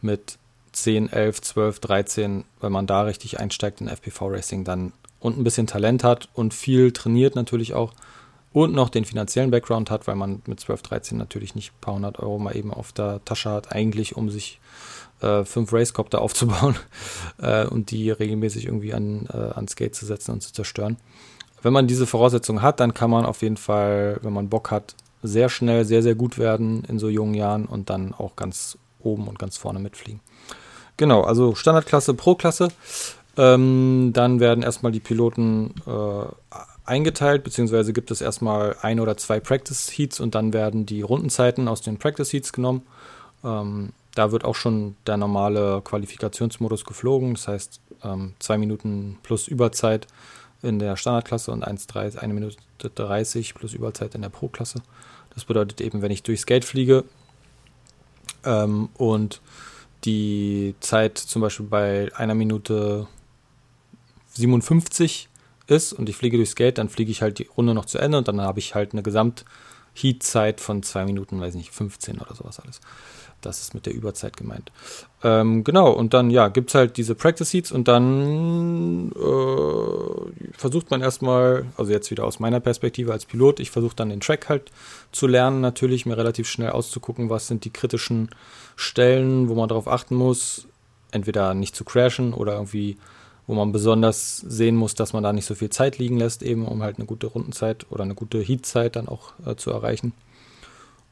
mit 0.00 0.38
10, 0.72 1.10
11, 1.10 1.42
12, 1.42 1.80
13, 1.80 2.44
wenn 2.60 2.72
man 2.72 2.86
da 2.86 3.02
richtig 3.02 3.38
einsteigt 3.38 3.80
in 3.80 3.88
FPV 3.88 4.28
Racing, 4.28 4.64
dann 4.64 4.92
und 5.22 5.38
ein 5.38 5.44
bisschen 5.44 5.66
Talent 5.66 6.04
hat 6.04 6.28
und 6.34 6.52
viel 6.52 6.92
trainiert 6.92 7.36
natürlich 7.36 7.74
auch 7.74 7.94
und 8.52 8.74
noch 8.74 8.90
den 8.90 9.06
finanziellen 9.06 9.50
Background 9.50 9.90
hat, 9.90 10.06
weil 10.06 10.16
man 10.16 10.42
mit 10.46 10.60
12, 10.60 10.82
13 10.82 11.16
natürlich 11.16 11.54
nicht 11.54 11.70
ein 11.70 11.80
paar 11.80 11.94
hundert 11.94 12.18
Euro 12.18 12.38
mal 12.38 12.54
eben 12.54 12.74
auf 12.74 12.92
der 12.92 13.24
Tasche 13.24 13.50
hat, 13.50 13.72
eigentlich 13.72 14.16
um 14.16 14.28
sich 14.28 14.60
äh, 15.22 15.44
fünf 15.44 15.72
Racecopter 15.72 16.20
aufzubauen 16.20 16.76
äh, 17.38 17.64
und 17.66 17.90
die 17.90 18.10
regelmäßig 18.10 18.66
irgendwie 18.66 18.92
an, 18.92 19.26
äh, 19.32 19.36
an 19.36 19.68
Skate 19.68 19.94
zu 19.94 20.04
setzen 20.04 20.32
und 20.32 20.42
zu 20.42 20.52
zerstören. 20.52 20.98
Wenn 21.62 21.72
man 21.72 21.86
diese 21.86 22.06
Voraussetzungen 22.06 22.60
hat, 22.60 22.80
dann 22.80 22.92
kann 22.92 23.08
man 23.08 23.24
auf 23.24 23.40
jeden 23.42 23.56
Fall, 23.56 24.18
wenn 24.22 24.32
man 24.32 24.48
Bock 24.48 24.70
hat, 24.70 24.96
sehr 25.22 25.48
schnell, 25.48 25.84
sehr, 25.84 26.02
sehr 26.02 26.16
gut 26.16 26.36
werden 26.36 26.84
in 26.84 26.98
so 26.98 27.08
jungen 27.08 27.34
Jahren 27.34 27.66
und 27.66 27.88
dann 27.88 28.12
auch 28.12 28.34
ganz 28.34 28.76
oben 28.98 29.28
und 29.28 29.38
ganz 29.38 29.56
vorne 29.56 29.78
mitfliegen. 29.78 30.20
Genau, 30.96 31.22
also 31.22 31.54
Standardklasse, 31.54 32.14
Pro-Klasse. 32.14 32.68
Ähm, 33.36 34.10
dann 34.12 34.40
werden 34.40 34.62
erstmal 34.62 34.92
die 34.92 35.00
Piloten 35.00 35.74
äh, 35.86 36.58
eingeteilt, 36.84 37.44
beziehungsweise 37.44 37.92
gibt 37.92 38.10
es 38.10 38.20
erstmal 38.20 38.76
ein 38.82 39.00
oder 39.00 39.16
zwei 39.16 39.40
Practice 39.40 39.90
Heats 39.96 40.20
und 40.20 40.34
dann 40.34 40.52
werden 40.52 40.84
die 40.84 41.02
Rundenzeiten 41.02 41.68
aus 41.68 41.80
den 41.80 41.98
Practice 41.98 42.32
Heats 42.32 42.52
genommen. 42.52 42.82
Ähm, 43.44 43.92
da 44.14 44.32
wird 44.32 44.44
auch 44.44 44.54
schon 44.54 44.96
der 45.06 45.16
normale 45.16 45.80
Qualifikationsmodus 45.82 46.84
geflogen, 46.84 47.34
das 47.34 47.48
heißt 47.48 47.80
ähm, 48.04 48.34
zwei 48.38 48.58
Minuten 48.58 49.18
plus 49.22 49.48
Überzeit 49.48 50.06
in 50.60 50.78
der 50.78 50.96
Standardklasse 50.96 51.50
und 51.50 51.64
1, 51.64 51.86
3, 51.86 52.18
eine 52.18 52.34
Minute 52.34 52.56
30 52.78 53.54
plus 53.54 53.74
Überzeit 53.74 54.14
in 54.14 54.22
der 54.22 54.28
Pro-Klasse. 54.28 54.82
Das 55.34 55.44
bedeutet 55.44 55.80
eben, 55.80 56.02
wenn 56.02 56.12
ich 56.12 56.22
durchs 56.22 56.46
Gate 56.46 56.64
fliege 56.64 57.04
ähm, 58.44 58.90
und 58.94 59.40
die 60.04 60.74
Zeit 60.80 61.16
zum 61.18 61.42
Beispiel 61.42 61.66
bei 61.66 62.10
einer 62.14 62.34
Minute 62.34 63.06
57 64.34 65.28
ist 65.66 65.92
und 65.92 66.08
ich 66.08 66.16
fliege 66.16 66.36
durchs 66.36 66.56
Gate, 66.56 66.78
dann 66.78 66.88
fliege 66.88 67.10
ich 67.10 67.22
halt 67.22 67.38
die 67.38 67.48
Runde 67.56 67.74
noch 67.74 67.86
zu 67.86 67.98
Ende 67.98 68.18
und 68.18 68.28
dann 68.28 68.40
habe 68.40 68.58
ich 68.58 68.74
halt 68.74 68.92
eine 68.92 69.02
Gesamt-Heat-Zeit 69.02 70.60
von 70.60 70.82
zwei 70.82 71.04
Minuten, 71.04 71.40
weiß 71.40 71.54
nicht, 71.54 71.72
15 71.72 72.18
oder 72.18 72.34
sowas 72.34 72.60
alles. 72.60 72.80
Das 73.42 73.60
ist 73.60 73.74
mit 73.74 73.86
der 73.86 73.94
Überzeit 73.94 74.36
gemeint. 74.36 74.70
Ähm, 75.24 75.64
genau, 75.64 75.90
und 75.90 76.14
dann, 76.14 76.30
ja, 76.30 76.46
gibt 76.48 76.70
es 76.70 76.74
halt 76.76 76.96
diese 76.96 77.16
Practice 77.16 77.52
Heats 77.52 77.72
und 77.72 77.88
dann 77.88 79.10
äh, 79.12 80.52
versucht 80.56 80.90
man 80.90 81.00
erstmal, 81.00 81.66
also 81.76 81.90
jetzt 81.90 82.10
wieder 82.12 82.24
aus 82.24 82.38
meiner 82.38 82.60
Perspektive 82.60 83.12
als 83.12 83.26
Pilot, 83.26 83.58
ich 83.58 83.72
versuche 83.72 83.96
dann 83.96 84.10
den 84.10 84.20
Track 84.20 84.48
halt 84.48 84.70
zu 85.10 85.26
lernen, 85.26 85.60
natürlich, 85.60 86.06
mir 86.06 86.16
relativ 86.16 86.48
schnell 86.48 86.70
auszugucken, 86.70 87.30
was 87.30 87.48
sind 87.48 87.64
die 87.64 87.72
kritischen 87.72 88.30
Stellen, 88.76 89.48
wo 89.48 89.56
man 89.56 89.68
darauf 89.68 89.88
achten 89.88 90.14
muss, 90.14 90.68
entweder 91.10 91.52
nicht 91.54 91.74
zu 91.74 91.84
crashen 91.84 92.32
oder 92.34 92.54
irgendwie, 92.54 92.96
wo 93.46 93.54
man 93.54 93.72
besonders 93.72 94.38
sehen 94.38 94.76
muss, 94.76 94.94
dass 94.94 95.12
man 95.12 95.22
da 95.22 95.32
nicht 95.32 95.46
so 95.46 95.54
viel 95.54 95.70
Zeit 95.70 95.98
liegen 95.98 96.18
lässt, 96.18 96.42
eben 96.42 96.66
um 96.66 96.82
halt 96.82 96.98
eine 96.98 97.06
gute 97.06 97.26
Rundenzeit 97.26 97.86
oder 97.90 98.04
eine 98.04 98.14
gute 98.14 98.40
Heatzeit 98.40 98.96
dann 98.96 99.08
auch 99.08 99.32
äh, 99.46 99.56
zu 99.56 99.70
erreichen. 99.70 100.12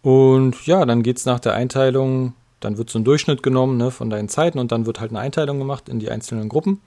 Und 0.02 0.66
ja, 0.66 0.84
dann 0.86 1.02
geht 1.02 1.18
es 1.18 1.26
nach 1.26 1.40
der 1.40 1.54
Einteilung, 1.54 2.34
dann 2.60 2.78
wird 2.78 2.90
so 2.90 2.98
ein 2.98 3.04
Durchschnitt 3.04 3.42
genommen 3.42 3.76
ne, 3.76 3.90
von 3.90 4.10
deinen 4.10 4.28
Zeiten 4.28 4.58
und 4.58 4.72
dann 4.72 4.86
wird 4.86 5.00
halt 5.00 5.10
eine 5.10 5.20
Einteilung 5.20 5.58
gemacht 5.58 5.88
in 5.88 5.98
die 5.98 6.10
einzelnen 6.10 6.48
Gruppen. 6.48 6.80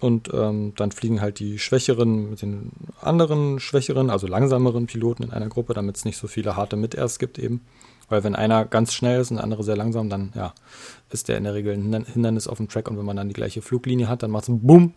Und 0.00 0.30
ähm, 0.32 0.72
dann 0.76 0.92
fliegen 0.92 1.20
halt 1.20 1.40
die 1.40 1.58
Schwächeren 1.58 2.30
mit 2.30 2.40
den 2.40 2.72
anderen 3.02 3.60
Schwächeren, 3.60 4.08
also 4.08 4.26
langsameren 4.26 4.86
Piloten 4.86 5.24
in 5.24 5.30
einer 5.30 5.50
Gruppe, 5.50 5.74
damit 5.74 5.96
es 5.96 6.06
nicht 6.06 6.16
so 6.16 6.26
viele 6.26 6.56
harte 6.56 6.76
Mit-Erst 6.76 7.18
gibt 7.18 7.38
eben. 7.38 7.60
Weil 8.10 8.24
wenn 8.24 8.36
einer 8.36 8.66
ganz 8.66 8.92
schnell 8.92 9.20
ist 9.20 9.30
und 9.30 9.36
der 9.36 9.44
andere 9.44 9.62
sehr 9.62 9.76
langsam, 9.76 10.10
dann 10.10 10.32
ja, 10.34 10.52
ist 11.08 11.28
der 11.28 11.38
in 11.38 11.44
der 11.44 11.54
Regel 11.54 11.74
ein 11.74 12.04
Hindernis 12.04 12.46
auf 12.46 12.58
dem 12.58 12.68
Track 12.68 12.90
und 12.90 12.98
wenn 12.98 13.06
man 13.06 13.16
dann 13.16 13.28
die 13.28 13.34
gleiche 13.34 13.62
Fluglinie 13.62 14.08
hat, 14.08 14.22
dann 14.22 14.30
macht 14.30 14.48
es 14.48 14.50
Bumm 14.50 14.94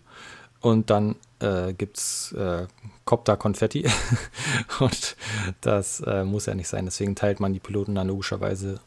und 0.60 0.90
dann 0.90 1.16
äh, 1.40 1.74
gibt 1.74 1.98
es 1.98 2.32
äh, 2.34 2.66
Copter-Konfetti. 3.06 3.86
und 4.80 5.16
das 5.62 6.00
äh, 6.02 6.24
muss 6.24 6.48
ja 6.48 6.56
nicht 6.56 6.68
sein. 6.68 6.86
Deswegen 6.86 7.16
teilt 7.16 7.40
man 7.40 7.54
die 7.54 7.60
Piloten 7.60 7.96
dann 7.96 8.08
logischerweise 8.08 8.80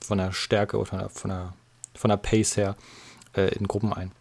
von 0.00 0.18
der 0.18 0.32
Stärke 0.32 0.76
oder 0.76 0.86
von 0.86 0.98
der, 0.98 1.08
von 1.08 1.30
der, 1.30 1.54
von 1.94 2.08
der 2.10 2.16
Pace 2.16 2.56
her 2.56 2.76
äh, 3.34 3.54
in 3.54 3.66
Gruppen 3.66 3.92
ein. 3.92 4.12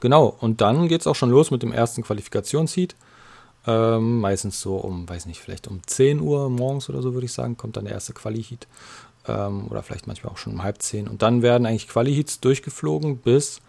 Genau, 0.00 0.36
und 0.40 0.60
dann 0.60 0.88
geht 0.88 1.02
es 1.02 1.06
auch 1.06 1.14
schon 1.14 1.30
los 1.30 1.50
mit 1.50 1.62
dem 1.62 1.72
ersten 1.72 2.02
Qualifikationsheat. 2.02 2.96
Ähm, 3.66 4.20
meistens 4.20 4.60
so 4.60 4.76
um, 4.76 5.08
weiß 5.08 5.26
nicht, 5.26 5.40
vielleicht 5.40 5.66
um 5.68 5.80
10 5.84 6.20
Uhr 6.20 6.48
morgens 6.48 6.88
oder 6.88 7.02
so, 7.02 7.14
würde 7.14 7.26
ich 7.26 7.32
sagen, 7.32 7.56
kommt 7.56 7.76
dann 7.76 7.84
der 7.84 7.94
erste 7.94 8.12
Quali-Heat. 8.12 8.66
Ähm, 9.28 9.66
oder 9.68 9.82
vielleicht 9.82 10.06
manchmal 10.06 10.32
auch 10.32 10.38
schon 10.38 10.54
um 10.54 10.62
halb 10.62 10.80
10. 10.80 11.08
Und 11.08 11.22
dann 11.22 11.42
werden 11.42 11.66
eigentlich 11.66 11.88
Quali-Heats 11.88 12.40
durchgeflogen 12.40 13.18
bis 13.18 13.60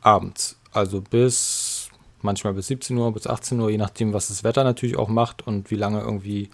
abends. 0.00 0.56
Also 0.72 1.00
bis 1.00 1.88
manchmal 2.22 2.54
bis 2.54 2.68
17 2.68 2.96
Uhr, 2.96 3.12
bis 3.12 3.26
18 3.26 3.60
Uhr, 3.60 3.70
je 3.70 3.78
nachdem, 3.78 4.12
was 4.12 4.28
das 4.28 4.44
Wetter 4.44 4.64
natürlich 4.64 4.96
auch 4.96 5.08
macht 5.08 5.46
und 5.46 5.70
wie 5.70 5.76
lange 5.76 6.00
irgendwie 6.00 6.48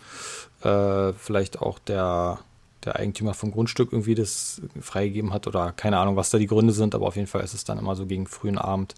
äh, 0.63 1.13
vielleicht 1.13 1.61
auch 1.63 1.79
der, 1.79 2.41
der 2.85 2.97
Eigentümer 2.97 3.35
vom 3.35 3.53
Grundstück 3.53 3.93
irgendwie 3.93 4.15
das 4.15 4.63
freigegeben 4.81 5.33
hat 5.33 5.47
oder 5.47 5.73
keine 5.73 5.99
Ahnung, 5.99 6.17
was 6.17 6.31
da 6.31 6.39
die 6.39 6.47
Gründe 6.47 6.73
sind, 6.73 6.95
aber 6.95 7.07
auf 7.07 7.17
jeden 7.17 7.29
Fall 7.29 7.43
ist 7.43 7.55
es 7.55 7.65
dann 7.65 7.79
immer 7.79 7.95
so 7.97 8.07
gegen 8.07 8.27
frühen 8.27 8.59
Abend, 8.59 8.95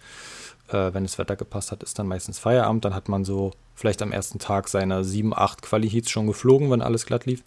äh, 0.68 0.94
wenn 0.94 1.04
das 1.04 1.18
Wetter 1.18 1.36
gepasst 1.36 1.72
hat, 1.72 1.82
ist 1.82 1.98
dann 1.98 2.06
meistens 2.06 2.38
Feierabend. 2.38 2.84
Dann 2.84 2.94
hat 2.94 3.08
man 3.08 3.24
so 3.24 3.52
vielleicht 3.74 4.02
am 4.02 4.12
ersten 4.12 4.38
Tag 4.38 4.68
seine 4.68 5.04
7, 5.04 5.34
8 5.34 5.62
Quali-Heats 5.62 6.10
schon 6.10 6.26
geflogen, 6.26 6.70
wenn 6.70 6.82
alles 6.82 7.06
glatt 7.06 7.26
lief. 7.26 7.42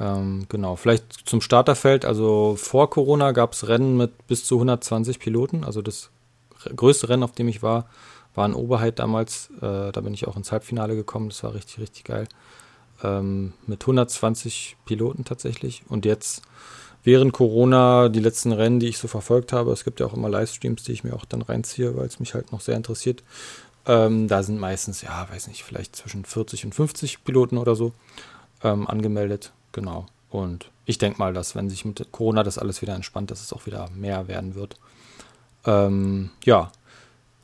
Ähm, 0.00 0.46
genau, 0.48 0.76
vielleicht 0.76 1.04
zum 1.24 1.40
Starterfeld. 1.40 2.04
Also 2.04 2.56
vor 2.56 2.90
Corona 2.90 3.32
gab 3.32 3.52
es 3.52 3.68
Rennen 3.68 3.96
mit 3.96 4.26
bis 4.26 4.44
zu 4.44 4.56
120 4.56 5.18
Piloten. 5.18 5.64
Also 5.64 5.82
das 5.82 6.10
größte 6.74 7.08
Rennen, 7.08 7.22
auf 7.22 7.32
dem 7.32 7.48
ich 7.48 7.62
war, 7.62 7.88
war 8.34 8.46
in 8.46 8.54
Oberheit 8.54 8.98
damals. 8.98 9.50
Äh, 9.60 9.92
da 9.92 10.00
bin 10.00 10.14
ich 10.14 10.26
auch 10.26 10.36
ins 10.36 10.52
Halbfinale 10.52 10.96
gekommen. 10.96 11.28
Das 11.28 11.42
war 11.44 11.54
richtig, 11.54 11.78
richtig 11.78 12.04
geil. 12.04 12.26
Ähm, 13.02 13.52
mit 13.66 13.82
120 13.82 14.76
Piloten 14.84 15.24
tatsächlich. 15.24 15.82
Und 15.88 16.04
jetzt 16.04 16.42
während 17.02 17.32
Corona 17.32 18.08
die 18.08 18.20
letzten 18.20 18.52
Rennen, 18.52 18.80
die 18.80 18.88
ich 18.88 18.98
so 18.98 19.08
verfolgt 19.08 19.52
habe, 19.52 19.72
es 19.72 19.84
gibt 19.84 20.00
ja 20.00 20.06
auch 20.06 20.14
immer 20.14 20.28
Livestreams, 20.28 20.82
die 20.82 20.92
ich 20.92 21.04
mir 21.04 21.14
auch 21.14 21.24
dann 21.24 21.42
reinziehe, 21.42 21.96
weil 21.96 22.06
es 22.06 22.20
mich 22.20 22.34
halt 22.34 22.52
noch 22.52 22.60
sehr 22.60 22.76
interessiert. 22.76 23.22
Ähm, 23.86 24.28
da 24.28 24.42
sind 24.42 24.58
meistens, 24.58 25.02
ja, 25.02 25.28
weiß 25.30 25.48
nicht, 25.48 25.62
vielleicht 25.62 25.94
zwischen 25.96 26.24
40 26.24 26.64
und 26.64 26.74
50 26.74 27.24
Piloten 27.24 27.58
oder 27.58 27.76
so 27.76 27.92
ähm, 28.62 28.88
angemeldet. 28.88 29.52
Genau. 29.72 30.06
Und 30.30 30.70
ich 30.86 30.98
denke 30.98 31.18
mal, 31.18 31.34
dass 31.34 31.54
wenn 31.54 31.70
sich 31.70 31.84
mit 31.84 32.10
Corona 32.10 32.42
das 32.42 32.58
alles 32.58 32.82
wieder 32.82 32.94
entspannt, 32.94 33.30
dass 33.30 33.42
es 33.42 33.52
auch 33.52 33.66
wieder 33.66 33.88
mehr 33.94 34.26
werden 34.26 34.54
wird. 34.54 34.76
Ähm, 35.66 36.30
ja, 36.44 36.72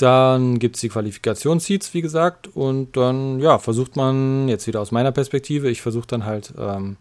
dann 0.02 0.59
gibt 0.59 0.76
es 0.76 0.80
die 0.80 0.88
Qualifikationsseats, 0.88 1.92
wie 1.95 2.02
gesagt, 2.02 2.49
und 2.54 2.97
dann, 2.97 3.40
ja, 3.40 3.59
versucht 3.59 3.97
man, 3.97 4.49
jetzt 4.49 4.66
wieder 4.66 4.80
aus 4.80 4.92
meiner 4.92 5.12
Perspektive, 5.12 5.71
ich 5.71 5.83
versuche 5.83 6.07
dann 6.07 6.25
halt 6.25 6.52
ähm, 6.59 6.97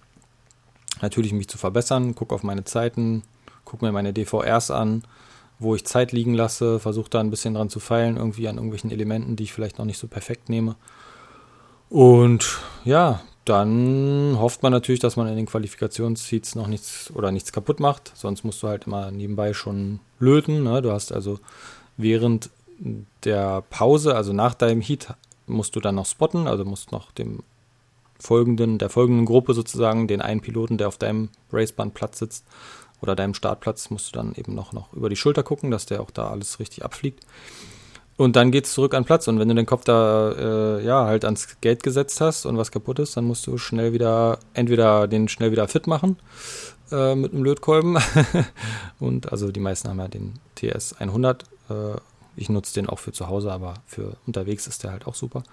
natürlich 1.01 1.33
mich 1.33 1.47
zu 1.47 1.57
verbessern, 1.57 2.15
gucke 2.15 2.35
auf 2.35 2.43
meine 2.43 2.63
Zeiten, 2.63 3.23
gucke 3.65 3.85
mir 3.85 3.91
meine 3.91 4.13
DVRs 4.13 4.71
an, 4.71 5.03
wo 5.59 5.75
ich 5.75 5.85
Zeit 5.85 6.11
liegen 6.11 6.33
lasse, 6.33 6.79
versuche 6.79 7.09
da 7.09 7.19
ein 7.19 7.29
bisschen 7.29 7.53
dran 7.53 7.69
zu 7.69 7.79
feilen, 7.79 8.17
irgendwie 8.17 8.47
an 8.47 8.55
irgendwelchen 8.55 8.91
Elementen, 8.91 9.35
die 9.35 9.43
ich 9.43 9.53
vielleicht 9.53 9.77
noch 9.77 9.85
nicht 9.85 9.97
so 9.97 10.07
perfekt 10.07 10.49
nehme. 10.49 10.75
Und 11.89 12.59
ja, 12.85 13.21
dann 13.45 14.37
hofft 14.39 14.61
man 14.61 14.71
natürlich, 14.71 14.99
dass 14.99 15.15
man 15.15 15.27
in 15.27 15.35
den 15.35 15.47
Qualifikationsseats 15.47 16.55
noch 16.55 16.67
nichts 16.67 17.11
oder 17.15 17.31
nichts 17.31 17.51
kaputt 17.51 17.79
macht. 17.79 18.11
Sonst 18.15 18.43
musst 18.43 18.61
du 18.61 18.67
halt 18.67 18.85
immer 18.85 19.09
nebenbei 19.09 19.53
schon 19.53 19.99
löten. 20.19 20.63
Ne? 20.63 20.81
Du 20.81 20.91
hast 20.91 21.11
also 21.11 21.39
während 21.97 22.51
der 23.24 23.62
Pause, 23.69 24.15
also 24.15 24.33
nach 24.33 24.53
deinem 24.53 24.81
Heat, 24.81 25.13
musst 25.48 25.75
du 25.75 25.79
dann 25.79 25.95
noch 25.95 26.05
spotten, 26.05 26.48
also 26.48 26.65
musst 26.65 26.91
noch 26.91 27.12
dem 27.12 27.43
folgenden, 28.19 28.77
der 28.77 28.89
folgenden 28.89 29.25
Gruppe 29.25 29.53
sozusagen, 29.53 30.07
den 30.07 30.21
einen 30.21 30.41
Piloten, 30.41 30.77
der 30.77 30.88
auf 30.88 30.98
deinem 30.98 31.29
Raceband-Platz 31.51 32.19
sitzt 32.19 32.45
oder 33.01 33.15
deinem 33.15 33.33
Startplatz, 33.33 33.89
musst 33.89 34.09
du 34.09 34.19
dann 34.19 34.36
eben 34.36 34.53
noch, 34.53 34.74
noch 34.74 34.93
über 34.93 35.09
die 35.09 35.15
Schulter 35.15 35.43
gucken, 35.43 35.71
dass 35.71 35.86
der 35.86 36.01
auch 36.01 36.12
da 36.12 36.29
alles 36.29 36.59
richtig 36.59 36.83
abfliegt. 36.83 37.25
Und 38.17 38.36
dann 38.36 38.51
geht 38.51 38.65
es 38.65 38.74
zurück 38.74 38.93
an 38.95 39.05
Platz. 39.05 39.29
Und 39.29 39.39
wenn 39.39 39.48
du 39.48 39.55
den 39.55 39.65
Kopf 39.65 39.86
da 39.86 40.31
äh, 40.77 40.86
ja 40.86 41.05
halt 41.05 41.24
ans 41.24 41.48
Gate 41.62 41.83
gesetzt 41.83 42.19
hast 42.19 42.45
und 42.45 42.57
was 42.57 42.69
kaputt 42.69 43.00
ist, 43.00 43.15
dann 43.15 43.24
musst 43.24 43.48
du 43.48 43.57
schnell 43.57 43.93
wieder, 43.93 44.39
entweder 44.53 45.07
den 45.07 45.29
schnell 45.29 45.53
wieder 45.53 45.69
fit 45.69 45.88
machen 45.88 46.17
äh, 46.91 47.15
mit 47.15 47.31
einem 47.31 47.45
Lötkolben. 47.45 47.98
und 49.00 49.31
also 49.31 49.53
die 49.53 49.62
meisten 49.62 49.88
haben 49.88 50.00
ja 50.00 50.09
den 50.09 50.33
TS 50.55 50.95
100. 51.00 51.43
Äh, 51.69 51.74
ich 52.39 52.50
nutze 52.50 52.74
den 52.74 52.88
auch 52.88 53.00
für 53.00 53.12
zu 53.12 53.27
Hause, 53.27 53.51
aber 53.51 53.75
für 53.86 54.17
unterwegs 54.25 54.67
ist 54.67 54.84
der 54.84 54.91
halt 54.91 55.08
auch 55.08 55.15
super. 55.15 55.43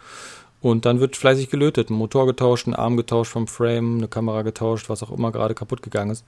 Und 0.61 0.87
dann 0.87 1.01
wird 1.01 1.17
fleißig 1.17 1.51
gelötet, 1.51 1.91
ein 1.91 1.95
Motor 1.95 2.27
getauscht, 2.27 2.67
ein 2.67 2.75
Arm 2.75 2.97
getauscht 2.97 3.33
vom 3.33 3.47
Frame, 3.47 3.99
eine 3.99 4.09
Kamera 4.09 4.43
getauscht, 4.43 4.89
was 4.89 5.03
auch 5.03 5.11
immer 5.11 5.31
gerade 5.31 5.55
kaputt 5.55 5.83
gegangen 5.83 6.11
ist. 6.11 6.25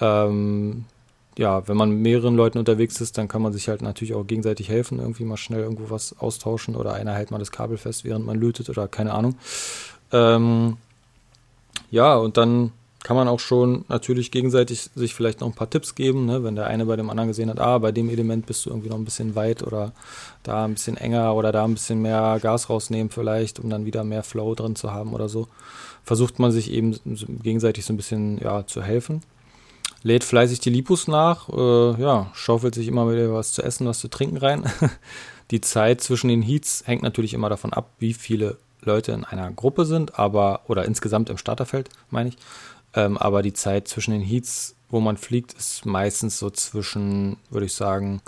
Ähm, 0.00 0.84
ja, 1.36 1.66
wenn 1.68 1.76
man 1.76 1.90
mit 1.90 1.98
mehreren 1.98 2.36
Leuten 2.36 2.58
unterwegs 2.58 3.00
ist, 3.00 3.18
dann 3.18 3.28
kann 3.28 3.42
man 3.42 3.52
sich 3.52 3.68
halt 3.68 3.82
natürlich 3.82 4.14
auch 4.14 4.26
gegenseitig 4.26 4.68
helfen, 4.68 5.00
irgendwie 5.00 5.24
mal 5.24 5.36
schnell 5.36 5.60
irgendwo 5.60 5.90
was 5.90 6.18
austauschen 6.18 6.76
oder 6.76 6.94
einer 6.94 7.12
hält 7.12 7.30
mal 7.30 7.38
das 7.38 7.52
Kabel 7.52 7.76
fest, 7.76 8.04
während 8.04 8.24
man 8.24 8.38
lötet 8.38 8.70
oder 8.70 8.88
keine 8.88 9.12
Ahnung. 9.12 9.34
Ähm, 10.12 10.78
ja, 11.90 12.16
und 12.16 12.36
dann 12.36 12.72
kann 13.06 13.16
man 13.16 13.28
auch 13.28 13.38
schon 13.38 13.84
natürlich 13.86 14.32
gegenseitig 14.32 14.90
sich 14.96 15.14
vielleicht 15.14 15.40
noch 15.40 15.46
ein 15.46 15.54
paar 15.54 15.70
Tipps 15.70 15.94
geben, 15.94 16.26
ne? 16.26 16.42
wenn 16.42 16.56
der 16.56 16.66
eine 16.66 16.86
bei 16.86 16.96
dem 16.96 17.08
anderen 17.08 17.28
gesehen 17.28 17.48
hat, 17.50 17.60
ah, 17.60 17.78
bei 17.78 17.92
dem 17.92 18.08
Element 18.08 18.46
bist 18.46 18.66
du 18.66 18.70
irgendwie 18.70 18.88
noch 18.88 18.96
ein 18.96 19.04
bisschen 19.04 19.36
weit 19.36 19.62
oder 19.62 19.92
da 20.42 20.64
ein 20.64 20.74
bisschen 20.74 20.96
enger 20.96 21.32
oder 21.36 21.52
da 21.52 21.62
ein 21.62 21.74
bisschen 21.74 22.02
mehr 22.02 22.40
Gas 22.42 22.68
rausnehmen 22.68 23.10
vielleicht, 23.10 23.60
um 23.60 23.70
dann 23.70 23.84
wieder 23.84 24.02
mehr 24.02 24.24
Flow 24.24 24.56
drin 24.56 24.74
zu 24.74 24.92
haben 24.92 25.12
oder 25.12 25.28
so. 25.28 25.46
Versucht 26.02 26.40
man 26.40 26.50
sich 26.50 26.68
eben 26.72 26.98
gegenseitig 27.44 27.84
so 27.84 27.92
ein 27.92 27.96
bisschen 27.96 28.38
ja, 28.38 28.66
zu 28.66 28.82
helfen 28.82 29.22
lädt 30.02 30.24
fleißig 30.24 30.58
die 30.58 30.70
Lipus 30.70 31.06
nach, 31.06 31.48
äh, 31.48 32.00
ja, 32.00 32.30
schaufelt 32.34 32.74
sich 32.74 32.88
immer 32.88 33.10
wieder 33.10 33.32
was 33.32 33.52
zu 33.52 33.62
essen, 33.62 33.86
was 33.86 34.00
zu 34.00 34.08
trinken 34.08 34.36
rein. 34.36 34.64
die 35.52 35.60
Zeit 35.60 36.00
zwischen 36.00 36.28
den 36.28 36.42
Heats 36.42 36.82
hängt 36.86 37.02
natürlich 37.02 37.34
immer 37.34 37.48
davon 37.48 37.72
ab, 37.72 37.90
wie 37.98 38.14
viele 38.14 38.56
Leute 38.82 39.12
in 39.12 39.24
einer 39.24 39.50
Gruppe 39.50 39.84
sind, 39.84 40.18
aber, 40.18 40.60
oder 40.68 40.84
insgesamt 40.84 41.28
im 41.28 41.38
Starterfeld, 41.38 41.88
meine 42.10 42.30
ich. 42.30 42.36
Ähm, 42.96 43.16
aber 43.18 43.42
die 43.42 43.52
Zeit 43.52 43.86
zwischen 43.86 44.10
den 44.10 44.22
Heats, 44.22 44.74
wo 44.88 45.00
man 45.00 45.16
fliegt, 45.16 45.52
ist 45.52 45.86
meistens 45.86 46.38
so 46.38 46.50
zwischen, 46.50 47.36
würde 47.50 47.66
ich 47.66 47.74
sagen, 47.74 48.22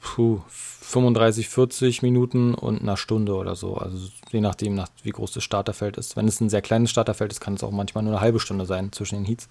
puh, 0.00 0.40
35, 0.48 1.48
40 1.48 2.02
Minuten 2.02 2.54
und 2.54 2.80
einer 2.80 2.96
Stunde 2.96 3.34
oder 3.34 3.56
so. 3.56 3.76
Also 3.76 4.08
je 4.30 4.40
nachdem, 4.40 4.74
nach, 4.74 4.88
wie 5.02 5.10
groß 5.10 5.32
das 5.32 5.44
Starterfeld 5.44 5.98
ist. 5.98 6.16
Wenn 6.16 6.28
es 6.28 6.40
ein 6.40 6.48
sehr 6.48 6.62
kleines 6.62 6.90
Starterfeld 6.90 7.32
ist, 7.32 7.40
kann 7.40 7.54
es 7.54 7.62
auch 7.62 7.72
manchmal 7.72 8.04
nur 8.04 8.14
eine 8.14 8.22
halbe 8.22 8.40
Stunde 8.40 8.64
sein 8.64 8.92
zwischen 8.92 9.16
den 9.16 9.24
Heats. 9.26 9.48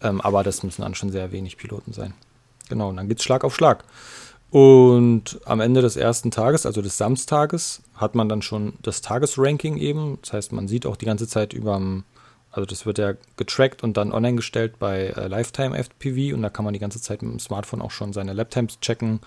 Ähm, 0.00 0.20
aber 0.20 0.42
das 0.42 0.62
müssen 0.62 0.82
dann 0.82 0.94
schon 0.94 1.10
sehr 1.10 1.32
wenig 1.32 1.56
Piloten 1.56 1.92
sein. 1.92 2.14
Genau, 2.68 2.88
und 2.88 2.96
dann 2.96 3.08
geht 3.08 3.18
es 3.18 3.24
Schlag 3.24 3.44
auf 3.44 3.54
Schlag. 3.54 3.84
Und 4.50 5.40
am 5.46 5.60
Ende 5.60 5.82
des 5.82 5.96
ersten 5.96 6.30
Tages, 6.30 6.64
also 6.64 6.80
des 6.80 6.96
Samstages, 6.96 7.82
hat 7.96 8.14
man 8.14 8.28
dann 8.28 8.40
schon 8.40 8.74
das 8.82 9.00
Tagesranking 9.00 9.76
eben. 9.76 10.18
Das 10.22 10.32
heißt, 10.32 10.52
man 10.52 10.68
sieht 10.68 10.86
auch 10.86 10.96
die 10.96 11.06
ganze 11.06 11.26
Zeit 11.26 11.52
über, 11.52 11.80
also 12.54 12.66
das 12.66 12.86
wird 12.86 12.98
ja 12.98 13.14
getrackt 13.36 13.82
und 13.82 13.96
dann 13.96 14.12
online 14.12 14.36
gestellt 14.36 14.78
bei 14.78 15.06
äh, 15.08 15.26
Lifetime 15.26 15.76
FPV 15.76 16.34
und 16.34 16.42
da 16.42 16.50
kann 16.50 16.64
man 16.64 16.72
die 16.72 16.80
ganze 16.80 17.00
Zeit 17.00 17.20
mit 17.22 17.32
dem 17.32 17.40
Smartphone 17.40 17.82
auch 17.82 17.90
schon 17.90 18.12
seine 18.12 18.32
Laptimes 18.32 18.78
checken, 18.80 19.20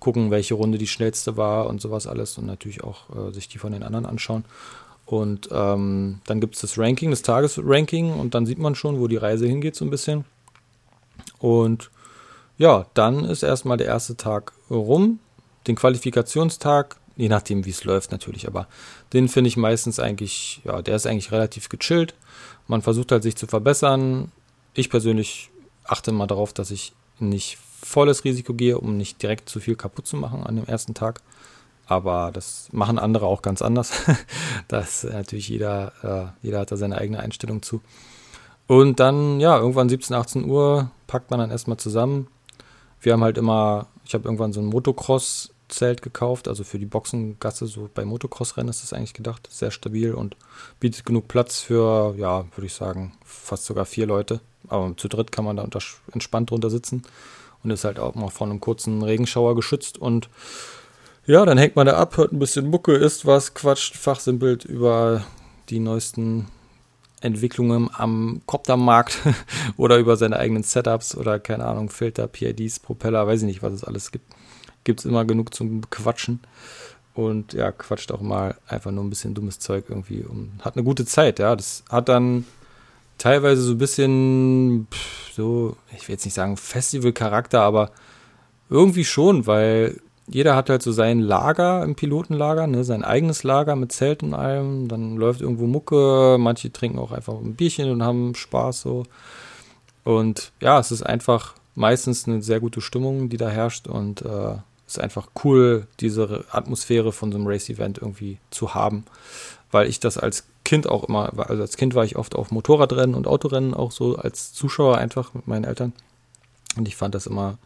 gucken, 0.00 0.32
welche 0.32 0.54
Runde 0.54 0.76
die 0.76 0.88
schnellste 0.88 1.36
war 1.36 1.68
und 1.68 1.80
sowas 1.80 2.08
alles 2.08 2.36
und 2.36 2.46
natürlich 2.46 2.82
auch 2.82 3.28
äh, 3.28 3.32
sich 3.32 3.48
die 3.48 3.58
von 3.58 3.72
den 3.72 3.84
anderen 3.84 4.06
anschauen. 4.06 4.44
Und 5.06 5.48
ähm, 5.52 6.20
dann 6.26 6.40
gibt 6.40 6.56
es 6.56 6.62
das 6.62 6.76
Ranking, 6.78 7.10
das 7.10 7.22
Tagesranking 7.22 8.12
und 8.12 8.34
dann 8.34 8.44
sieht 8.44 8.58
man 8.58 8.74
schon, 8.74 8.98
wo 8.98 9.06
die 9.06 9.16
Reise 9.16 9.46
hingeht 9.46 9.76
so 9.76 9.84
ein 9.84 9.90
bisschen. 9.90 10.24
Und 11.38 11.90
ja, 12.58 12.86
dann 12.94 13.24
ist 13.24 13.42
erstmal 13.42 13.76
der 13.76 13.86
erste 13.86 14.16
Tag 14.16 14.52
rum. 14.70 15.20
Den 15.66 15.76
Qualifikationstag, 15.76 16.96
je 17.16 17.28
nachdem 17.28 17.64
wie 17.64 17.70
es 17.70 17.84
läuft 17.84 18.12
natürlich, 18.12 18.46
aber 18.46 18.66
den 19.12 19.28
finde 19.28 19.48
ich 19.48 19.56
meistens 19.56 20.00
eigentlich, 20.00 20.60
ja, 20.64 20.82
der 20.82 20.96
ist 20.96 21.06
eigentlich 21.06 21.32
relativ 21.32 21.68
gechillt. 21.68 22.14
Man 22.66 22.82
versucht 22.82 23.12
halt 23.12 23.22
sich 23.22 23.36
zu 23.36 23.46
verbessern. 23.46 24.32
Ich 24.74 24.90
persönlich 24.90 25.50
achte 25.84 26.12
mal 26.12 26.26
darauf, 26.26 26.52
dass 26.52 26.70
ich 26.70 26.92
nicht 27.18 27.58
volles 27.82 28.24
Risiko 28.24 28.54
gehe, 28.54 28.78
um 28.78 28.96
nicht 28.96 29.22
direkt 29.22 29.48
zu 29.48 29.60
viel 29.60 29.76
kaputt 29.76 30.06
zu 30.06 30.16
machen 30.16 30.44
an 30.44 30.56
dem 30.56 30.66
ersten 30.66 30.94
Tag. 30.94 31.20
Aber 31.86 32.30
das 32.32 32.68
machen 32.72 32.98
andere 32.98 33.26
auch 33.26 33.42
ganz 33.42 33.60
anders. 33.60 33.92
das 34.68 35.04
natürlich 35.04 35.48
jeder, 35.48 35.92
äh, 36.42 36.46
jeder 36.46 36.60
hat 36.60 36.72
da 36.72 36.76
seine 36.76 36.96
eigene 36.96 37.20
Einstellung 37.20 37.62
zu. 37.62 37.82
Und 38.66 39.00
dann, 39.00 39.40
ja, 39.40 39.58
irgendwann 39.58 39.90
17, 39.90 40.16
18 40.16 40.44
Uhr 40.48 40.90
packt 41.06 41.30
man 41.30 41.40
dann 41.40 41.50
erstmal 41.50 41.76
zusammen. 41.76 42.28
Wir 43.00 43.12
haben 43.12 43.22
halt 43.22 43.36
immer, 43.36 43.88
ich 44.06 44.14
habe 44.14 44.24
irgendwann 44.24 44.54
so 44.54 44.60
ein 44.60 44.72
Motocross-Zelt 45.74 46.02
gekauft, 46.02 46.48
also 46.48 46.64
für 46.64 46.78
die 46.78 46.86
Boxengasse, 46.86 47.66
so 47.66 47.88
bei 47.92 48.04
Motocross-Rennen 48.04 48.68
ist 48.68 48.82
das 48.82 48.92
eigentlich 48.92 49.14
gedacht. 49.14 49.48
Sehr 49.50 49.70
stabil 49.70 50.14
und 50.14 50.36
bietet 50.80 51.04
genug 51.04 51.28
Platz 51.28 51.60
für, 51.60 52.14
ja, 52.16 52.44
würde 52.54 52.66
ich 52.66 52.74
sagen, 52.74 53.12
fast 53.24 53.64
sogar 53.66 53.84
vier 53.84 54.06
Leute. 54.06 54.40
Aber 54.68 54.94
zu 54.96 55.08
dritt 55.08 55.32
kann 55.32 55.44
man 55.44 55.56
da 55.56 55.68
entspannt 56.12 56.50
drunter 56.50 56.70
sitzen 56.70 57.02
und 57.62 57.70
ist 57.70 57.84
halt 57.84 57.98
auch 57.98 58.14
mal 58.14 58.30
von 58.30 58.50
einem 58.50 58.60
kurzen 58.60 59.02
Regenschauer 59.02 59.54
geschützt 59.54 59.98
und 59.98 60.28
ja, 61.26 61.44
dann 61.46 61.56
hängt 61.56 61.74
man 61.74 61.86
da 61.86 61.96
ab, 61.96 62.18
hört 62.18 62.32
ein 62.32 62.38
bisschen 62.38 62.68
Mucke, 62.68 62.94
isst 62.94 63.24
was, 63.24 63.54
quatscht, 63.54 63.96
fachsimpelt 63.96 64.66
über 64.66 65.24
die 65.70 65.78
neuesten 65.78 66.48
Entwicklungen 67.22 67.88
am 67.94 68.42
Coptermarkt 68.44 69.20
oder 69.78 69.96
über 69.96 70.18
seine 70.18 70.38
eigenen 70.38 70.62
Setups 70.62 71.16
oder 71.16 71.38
keine 71.38 71.64
Ahnung, 71.64 71.88
Filter, 71.88 72.26
PIDs, 72.26 72.78
Propeller, 72.78 73.26
weiß 73.26 73.40
ich 73.40 73.46
nicht, 73.46 73.62
was 73.62 73.72
es 73.72 73.84
alles 73.84 74.12
gibt. 74.12 74.26
Gibt 74.84 75.00
es 75.00 75.06
immer 75.06 75.24
genug 75.24 75.54
zum 75.54 75.88
Quatschen. 75.90 76.40
Und 77.14 77.52
ja, 77.52 77.70
quatscht 77.70 78.10
auch 78.10 78.20
mal 78.20 78.56
einfach 78.66 78.90
nur 78.90 79.04
ein 79.04 79.10
bisschen 79.10 79.34
dummes 79.34 79.58
Zeug 79.60 79.84
irgendwie 79.88 80.22
und 80.22 80.52
hat 80.62 80.76
eine 80.76 80.84
gute 80.84 81.06
Zeit, 81.06 81.38
ja. 81.38 81.54
Das 81.54 81.84
hat 81.88 82.08
dann 82.08 82.44
teilweise 83.18 83.62
so 83.62 83.72
ein 83.72 83.78
bisschen, 83.78 84.88
so, 85.32 85.76
ich 85.96 86.08
will 86.08 86.14
jetzt 86.14 86.24
nicht 86.24 86.34
sagen 86.34 86.56
Festival-Charakter, 86.56 87.60
aber 87.60 87.90
irgendwie 88.68 89.04
schon, 89.04 89.46
weil 89.46 90.00
jeder 90.26 90.56
hat 90.56 90.70
halt 90.70 90.82
so 90.82 90.90
sein 90.90 91.20
Lager 91.20 91.84
im 91.84 91.94
Pilotenlager, 91.94 92.66
ne, 92.66 92.82
sein 92.82 93.04
eigenes 93.04 93.42
Lager 93.42 93.76
mit 93.76 93.92
Zelt 93.92 94.22
und 94.22 94.34
allem. 94.34 94.88
Dann 94.88 95.16
läuft 95.16 95.40
irgendwo 95.40 95.66
Mucke, 95.66 96.36
manche 96.38 96.72
trinken 96.72 96.98
auch 96.98 97.12
einfach 97.12 97.34
ein 97.34 97.54
Bierchen 97.54 97.90
und 97.90 98.02
haben 98.02 98.34
Spaß 98.34 98.80
so. 98.80 99.04
Und 100.02 100.52
ja, 100.60 100.78
es 100.78 100.90
ist 100.90 101.02
einfach 101.02 101.54
meistens 101.74 102.26
eine 102.26 102.42
sehr 102.42 102.60
gute 102.60 102.80
Stimmung, 102.80 103.28
die 103.28 103.36
da 103.36 103.48
herrscht 103.48 103.86
und 103.86 104.22
äh, 104.22 104.56
es 104.96 104.98
einfach 104.98 105.28
cool, 105.44 105.86
diese 106.00 106.44
Atmosphäre 106.50 107.12
von 107.12 107.32
so 107.32 107.38
einem 107.38 107.46
Race-Event 107.46 107.98
irgendwie 107.98 108.38
zu 108.50 108.74
haben, 108.74 109.04
weil 109.70 109.88
ich 109.88 110.00
das 110.00 110.18
als 110.18 110.44
Kind 110.64 110.88
auch 110.88 111.04
immer, 111.04 111.32
also 111.48 111.62
als 111.62 111.76
Kind 111.76 111.94
war 111.94 112.04
ich 112.04 112.16
oft 112.16 112.34
auf 112.34 112.50
Motorradrennen 112.50 113.14
und 113.14 113.26
Autorennen 113.26 113.74
auch 113.74 113.92
so 113.92 114.16
als 114.16 114.52
Zuschauer 114.52 114.98
einfach 114.98 115.34
mit 115.34 115.46
meinen 115.46 115.64
Eltern 115.64 115.92
und 116.76 116.88
ich 116.88 116.96
fand 116.96 117.14
das 117.14 117.26
immer 117.26 117.58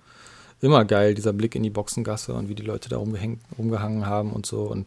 immer 0.60 0.84
geil, 0.84 1.14
dieser 1.14 1.32
Blick 1.32 1.54
in 1.54 1.62
die 1.62 1.70
Boxengasse 1.70 2.34
und 2.34 2.48
wie 2.48 2.54
die 2.54 2.62
Leute 2.62 2.88
da 2.88 2.96
rumgehangen 2.98 4.06
haben 4.06 4.32
und 4.32 4.46
so. 4.46 4.62
Und 4.62 4.86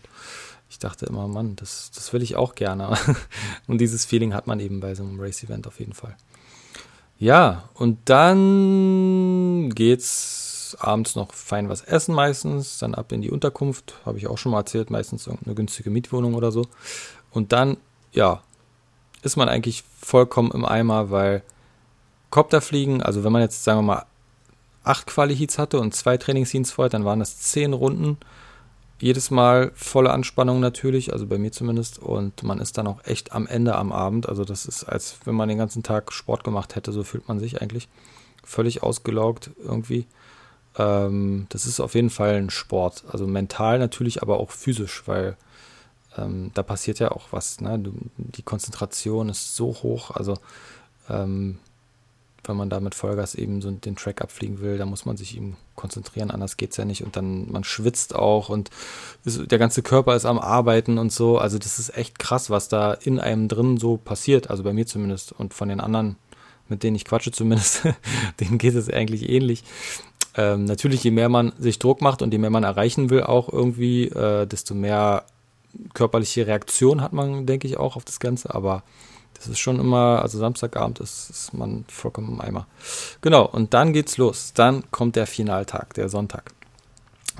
ich 0.70 0.80
dachte 0.80 1.06
immer, 1.06 1.28
Mann, 1.28 1.56
das, 1.56 1.92
das 1.94 2.12
will 2.14 2.22
ich 2.22 2.36
auch 2.36 2.56
gerne. 2.56 2.98
und 3.68 3.80
dieses 3.80 4.06
Feeling 4.06 4.34
hat 4.34 4.48
man 4.48 4.60
eben 4.60 4.80
bei 4.80 4.96
so 4.96 5.04
einem 5.04 5.20
Race-Event 5.20 5.68
auf 5.68 5.80
jeden 5.80 5.94
Fall. 5.94 6.16
Ja, 7.20 7.70
und 7.76 8.00
dann 8.06 9.70
geht's 9.76 10.51
abends 10.76 11.16
noch 11.16 11.34
fein 11.34 11.70
was 11.70 11.82
essen 11.82 12.16
meistens, 12.16 12.80
dann 12.80 12.96
ab 12.96 13.12
in 13.12 13.22
die 13.22 13.32
Unterkunft, 13.32 13.96
habe 14.06 14.18
ich 14.18 14.28
auch 14.28 14.38
schon 14.38 14.52
mal 14.52 14.60
erzählt, 14.60 14.90
meistens 14.90 15.28
irgendeine 15.28 15.56
günstige 15.56 15.90
Mietwohnung 15.90 16.34
oder 16.36 16.52
so. 16.52 16.66
Und 17.32 17.52
dann, 17.52 17.78
ja, 18.12 18.42
ist 19.22 19.38
man 19.38 19.50
eigentlich 19.50 19.84
vollkommen 20.00 20.52
im 20.52 20.66
Eimer, 20.66 21.12
weil 21.12 21.44
Copterfliegen, 22.30 23.02
also 23.04 23.24
wenn 23.24 23.32
man 23.32 23.42
jetzt, 23.42 23.64
sagen 23.64 23.80
wir 23.80 23.96
mal, 23.96 24.06
acht 24.84 25.08
Quali-Heats 25.08 25.58
hatte 25.58 25.80
und 25.80 25.94
zwei 25.94 26.18
Trainingsheats 26.18 26.72
vorher, 26.72 26.90
dann 26.90 27.06
waren 27.06 27.20
das 27.20 27.40
zehn 27.40 27.74
Runden 27.74 28.18
jedes 29.02 29.32
Mal 29.32 29.72
volle 29.74 30.12
Anspannung 30.12 30.60
natürlich, 30.60 31.12
also 31.12 31.26
bei 31.26 31.40
mir 31.40 31.52
zumindest. 31.52 31.98
Und 32.00 32.44
man 32.44 32.60
ist 32.60 32.78
dann 32.78 32.88
auch 32.88 33.04
echt 33.04 33.34
am 33.34 33.48
Ende 33.48 33.76
am 33.76 33.92
Abend. 33.92 34.30
Also 34.30 34.46
das 34.46 34.66
ist, 34.66 34.84
als 34.84 35.18
wenn 35.26 35.34
man 35.34 35.50
den 35.50 35.58
ganzen 35.58 35.82
Tag 35.82 36.14
Sport 36.14 36.44
gemacht 36.44 36.76
hätte, 36.76 36.92
so 36.92 37.04
fühlt 37.04 37.28
man 37.28 37.40
sich 37.40 37.62
eigentlich. 37.62 37.90
Völlig 38.44 38.84
ausgelaugt 38.84 39.50
irgendwie. 39.64 40.06
Ähm, 40.78 41.48
das 41.50 41.66
ist 41.66 41.80
auf 41.80 41.96
jeden 41.96 42.10
Fall 42.10 42.36
ein 42.36 42.50
Sport. 42.50 43.04
Also 43.10 43.28
mental 43.28 43.80
natürlich, 43.80 44.22
aber 44.22 44.40
auch 44.40 44.52
physisch, 44.52 45.04
weil 45.06 45.38
ähm, 46.18 46.52
da 46.54 46.64
passiert 46.64 47.00
ja 47.00 47.12
auch 47.12 47.28
was. 47.32 47.62
Ne? 47.62 47.84
Die 48.18 48.44
Konzentration 48.44 49.30
ist 49.30 49.56
so 49.56 49.68
hoch. 49.68 50.12
Also 50.12 50.38
ähm, 51.10 51.60
wenn 52.44 52.56
man 52.56 52.70
da 52.70 52.80
mit 52.80 52.96
Vollgas 52.96 53.36
eben 53.36 53.62
so 53.62 53.70
den 53.70 53.96
Track 53.96 54.22
abfliegen 54.22 54.62
will, 54.62 54.78
da 54.78 54.86
muss 54.86 55.06
man 55.06 55.16
sich 55.16 55.38
eben 55.38 55.58
konzentrieren, 55.76 56.32
anders 56.32 56.58
geht 56.58 56.72
es 56.72 56.78
ja 56.78 56.86
nicht. 56.86 57.04
Und 57.04 57.16
dann, 57.16 57.52
man 57.52 57.64
schwitzt 57.64 58.16
auch 58.16 58.50
und 58.50 58.70
ist, 59.24 59.52
der 59.52 59.60
ganze 59.60 59.84
Körper 59.84 60.16
ist 60.16 60.26
am 60.26 60.40
Arbeiten 60.40 60.98
und 60.98 61.12
so. 61.12 61.38
Also 61.38 61.60
das 61.60 61.78
ist 61.78 61.96
echt 61.96 62.18
krass, 62.18 62.50
was 62.50 62.68
da 62.68 62.94
in 62.94 63.20
einem 63.20 63.48
drin 63.48 63.78
so 63.78 63.98
passiert. 63.98 64.50
Also 64.50 64.64
bei 64.64 64.74
mir 64.74 64.88
zumindest 64.88 65.34
und 65.34 65.54
von 65.54 65.70
den 65.70 65.80
anderen, 65.80 66.16
mit 66.68 66.84
denen 66.84 66.96
ich 66.96 67.06
quatsche 67.06 67.32
zumindest, 67.32 67.88
denen 68.40 68.58
geht 68.58 68.76
es 68.76 68.90
eigentlich 68.90 69.30
ähnlich. 69.30 69.64
Ähm, 70.36 70.66
natürlich, 70.66 71.04
je 71.04 71.12
mehr 71.12 71.30
man 71.30 71.52
sich 71.60 71.80
Druck 71.80 72.02
macht 72.02 72.22
und 72.22 72.32
je 72.32 72.40
mehr 72.40 72.50
man 72.50 72.64
erreichen 72.64 73.10
will, 73.10 73.24
auch 73.24 73.52
irgendwie, 73.52 74.08
äh, 74.08 74.46
desto 74.46 74.74
mehr 74.74 75.26
körperliche 75.94 76.48
Reaktion 76.48 77.02
hat 77.02 77.14
man, 77.14 77.46
denke 77.46 77.68
ich, 77.68 77.78
auch 77.78 77.96
auf 77.96 78.06
das 78.06 78.20
Ganze. 78.20 78.54
Aber 78.54 78.84
das 79.36 79.48
ist 79.48 79.60
schon 79.60 79.80
immer, 79.80 80.22
also 80.22 80.38
Samstagabend 80.38 81.00
ist, 81.00 81.30
ist 81.30 81.54
man 81.54 81.86
vollkommen 81.88 82.34
im 82.34 82.42
Eimer. 82.42 82.68
Genau, 83.22 83.46
und 83.46 83.74
dann 83.74 83.94
geht's 83.94 84.18
los. 84.18 84.54
Dann 84.54 84.84
kommt 84.92 85.16
der 85.16 85.28
Finaltag, 85.28 85.94
der 85.96 86.10
Sonntag. 86.10 86.54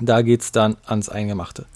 Da 0.00 0.22
geht's 0.22 0.52
dann 0.52 0.76
ans 0.84 1.08
Eingemachte. 1.08 1.66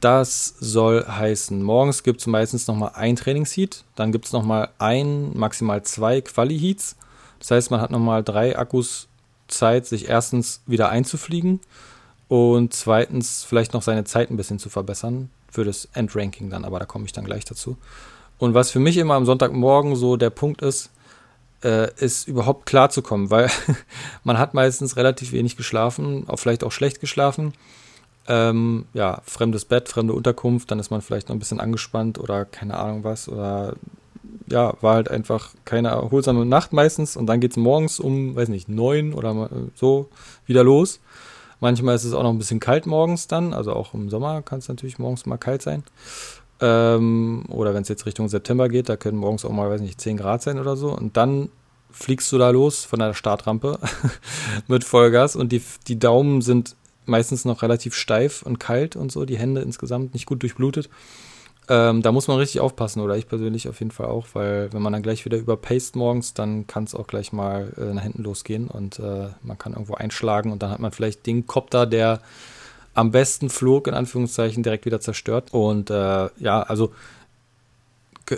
Das 0.00 0.54
soll 0.60 1.04
heißen, 1.06 1.62
morgens 1.62 2.02
gibt 2.02 2.20
es 2.20 2.26
meistens 2.26 2.66
nochmal 2.66 2.92
ein 2.94 3.16
Trainingsheat, 3.16 3.84
dann 3.96 4.12
gibt 4.12 4.24
es 4.24 4.32
nochmal 4.32 4.70
ein, 4.78 5.36
maximal 5.36 5.82
zwei 5.82 6.22
Quali-Heats. 6.22 6.96
Das 7.38 7.50
heißt, 7.50 7.70
man 7.70 7.82
hat 7.82 7.90
nochmal 7.90 8.24
drei 8.24 8.58
Akkus 8.58 9.08
Zeit, 9.50 9.86
sich 9.86 10.08
erstens 10.08 10.62
wieder 10.66 10.88
einzufliegen 10.88 11.60
und 12.28 12.72
zweitens 12.72 13.44
vielleicht 13.44 13.74
noch 13.74 13.82
seine 13.82 14.04
Zeit 14.04 14.30
ein 14.30 14.36
bisschen 14.36 14.58
zu 14.58 14.70
verbessern 14.70 15.30
für 15.50 15.64
das 15.64 15.88
Endranking 15.94 16.50
dann, 16.50 16.64
aber 16.64 16.78
da 16.78 16.86
komme 16.86 17.04
ich 17.04 17.12
dann 17.12 17.24
gleich 17.24 17.44
dazu. 17.44 17.76
Und 18.38 18.54
was 18.54 18.70
für 18.70 18.80
mich 18.80 18.96
immer 18.96 19.14
am 19.14 19.26
Sonntagmorgen 19.26 19.96
so 19.96 20.16
der 20.16 20.30
Punkt 20.30 20.62
ist, 20.62 20.90
äh, 21.62 21.92
ist 21.96 22.26
überhaupt 22.26 22.66
klarzukommen, 22.66 23.30
weil 23.30 23.50
man 24.24 24.38
hat 24.38 24.54
meistens 24.54 24.96
relativ 24.96 25.32
wenig 25.32 25.56
geschlafen, 25.56 26.24
auch 26.28 26.38
vielleicht 26.38 26.64
auch 26.64 26.72
schlecht 26.72 27.00
geschlafen. 27.00 27.52
Ähm, 28.28 28.86
ja, 28.94 29.20
fremdes 29.24 29.64
Bett, 29.64 29.88
fremde 29.88 30.12
Unterkunft, 30.12 30.70
dann 30.70 30.78
ist 30.78 30.90
man 30.90 31.02
vielleicht 31.02 31.28
noch 31.28 31.36
ein 31.36 31.38
bisschen 31.38 31.60
angespannt 31.60 32.18
oder 32.18 32.44
keine 32.44 32.78
Ahnung 32.78 33.04
was 33.04 33.28
oder 33.28 33.74
ja, 34.48 34.74
war 34.80 34.94
halt 34.94 35.10
einfach 35.10 35.50
keine 35.64 35.88
erholsame 35.88 36.44
Nacht 36.44 36.72
meistens 36.72 37.16
und 37.16 37.26
dann 37.26 37.40
geht 37.40 37.52
es 37.52 37.56
morgens 37.56 38.00
um, 38.00 38.36
weiß 38.36 38.48
nicht, 38.48 38.68
neun 38.68 39.14
oder 39.14 39.48
so 39.74 40.08
wieder 40.46 40.64
los. 40.64 41.00
Manchmal 41.60 41.94
ist 41.94 42.04
es 42.04 42.14
auch 42.14 42.22
noch 42.22 42.30
ein 42.30 42.38
bisschen 42.38 42.60
kalt 42.60 42.86
morgens 42.86 43.28
dann, 43.28 43.52
also 43.52 43.72
auch 43.72 43.92
im 43.94 44.08
Sommer 44.08 44.42
kann 44.42 44.60
es 44.60 44.68
natürlich 44.68 44.98
morgens 44.98 45.26
mal 45.26 45.36
kalt 45.36 45.62
sein. 45.62 45.84
Ähm, 46.60 47.44
oder 47.48 47.74
wenn 47.74 47.82
es 47.82 47.88
jetzt 47.88 48.06
Richtung 48.06 48.28
September 48.28 48.68
geht, 48.68 48.88
da 48.88 48.96
können 48.96 49.18
morgens 49.18 49.44
auch 49.44 49.52
mal, 49.52 49.70
weiß 49.70 49.80
nicht, 49.80 50.00
10 50.00 50.16
Grad 50.16 50.42
sein 50.42 50.58
oder 50.58 50.76
so. 50.76 50.94
Und 50.94 51.16
dann 51.16 51.50
fliegst 51.90 52.30
du 52.32 52.38
da 52.38 52.50
los 52.50 52.84
von 52.84 52.98
der 52.98 53.14
Startrampe 53.14 53.78
mit 54.68 54.84
Vollgas 54.84 55.36
und 55.36 55.52
die, 55.52 55.62
die 55.88 55.98
Daumen 55.98 56.40
sind 56.40 56.76
meistens 57.06 57.44
noch 57.44 57.62
relativ 57.62 57.94
steif 57.94 58.42
und 58.42 58.60
kalt 58.60 58.94
und 58.96 59.10
so, 59.10 59.24
die 59.24 59.38
Hände 59.38 59.62
insgesamt 59.62 60.14
nicht 60.14 60.26
gut 60.26 60.42
durchblutet. 60.42 60.88
Ähm, 61.70 62.02
da 62.02 62.10
muss 62.10 62.26
man 62.26 62.36
richtig 62.38 62.60
aufpassen, 62.60 63.00
oder 63.00 63.16
ich 63.16 63.28
persönlich 63.28 63.68
auf 63.68 63.78
jeden 63.78 63.92
Fall 63.92 64.06
auch, 64.06 64.26
weil 64.32 64.72
wenn 64.72 64.82
man 64.82 64.92
dann 64.92 65.04
gleich 65.04 65.24
wieder 65.24 65.38
überpaced 65.38 65.94
morgens, 65.94 66.34
dann 66.34 66.66
kann 66.66 66.82
es 66.82 66.96
auch 66.96 67.06
gleich 67.06 67.32
mal 67.32 67.72
äh, 67.78 67.94
nach 67.94 68.02
hinten 68.02 68.24
losgehen 68.24 68.66
und 68.66 68.98
äh, 68.98 69.28
man 69.44 69.56
kann 69.56 69.74
irgendwo 69.74 69.94
einschlagen 69.94 70.50
und 70.50 70.64
dann 70.64 70.70
hat 70.70 70.80
man 70.80 70.90
vielleicht 70.90 71.26
den 71.26 71.46
Kopter, 71.46 71.86
der 71.86 72.22
am 72.94 73.12
besten 73.12 73.50
flog, 73.50 73.86
in 73.86 73.94
Anführungszeichen, 73.94 74.64
direkt 74.64 74.84
wieder 74.84 75.00
zerstört. 75.00 75.50
Und 75.52 75.90
äh, 75.90 76.28
ja, 76.40 76.62
also 76.62 76.92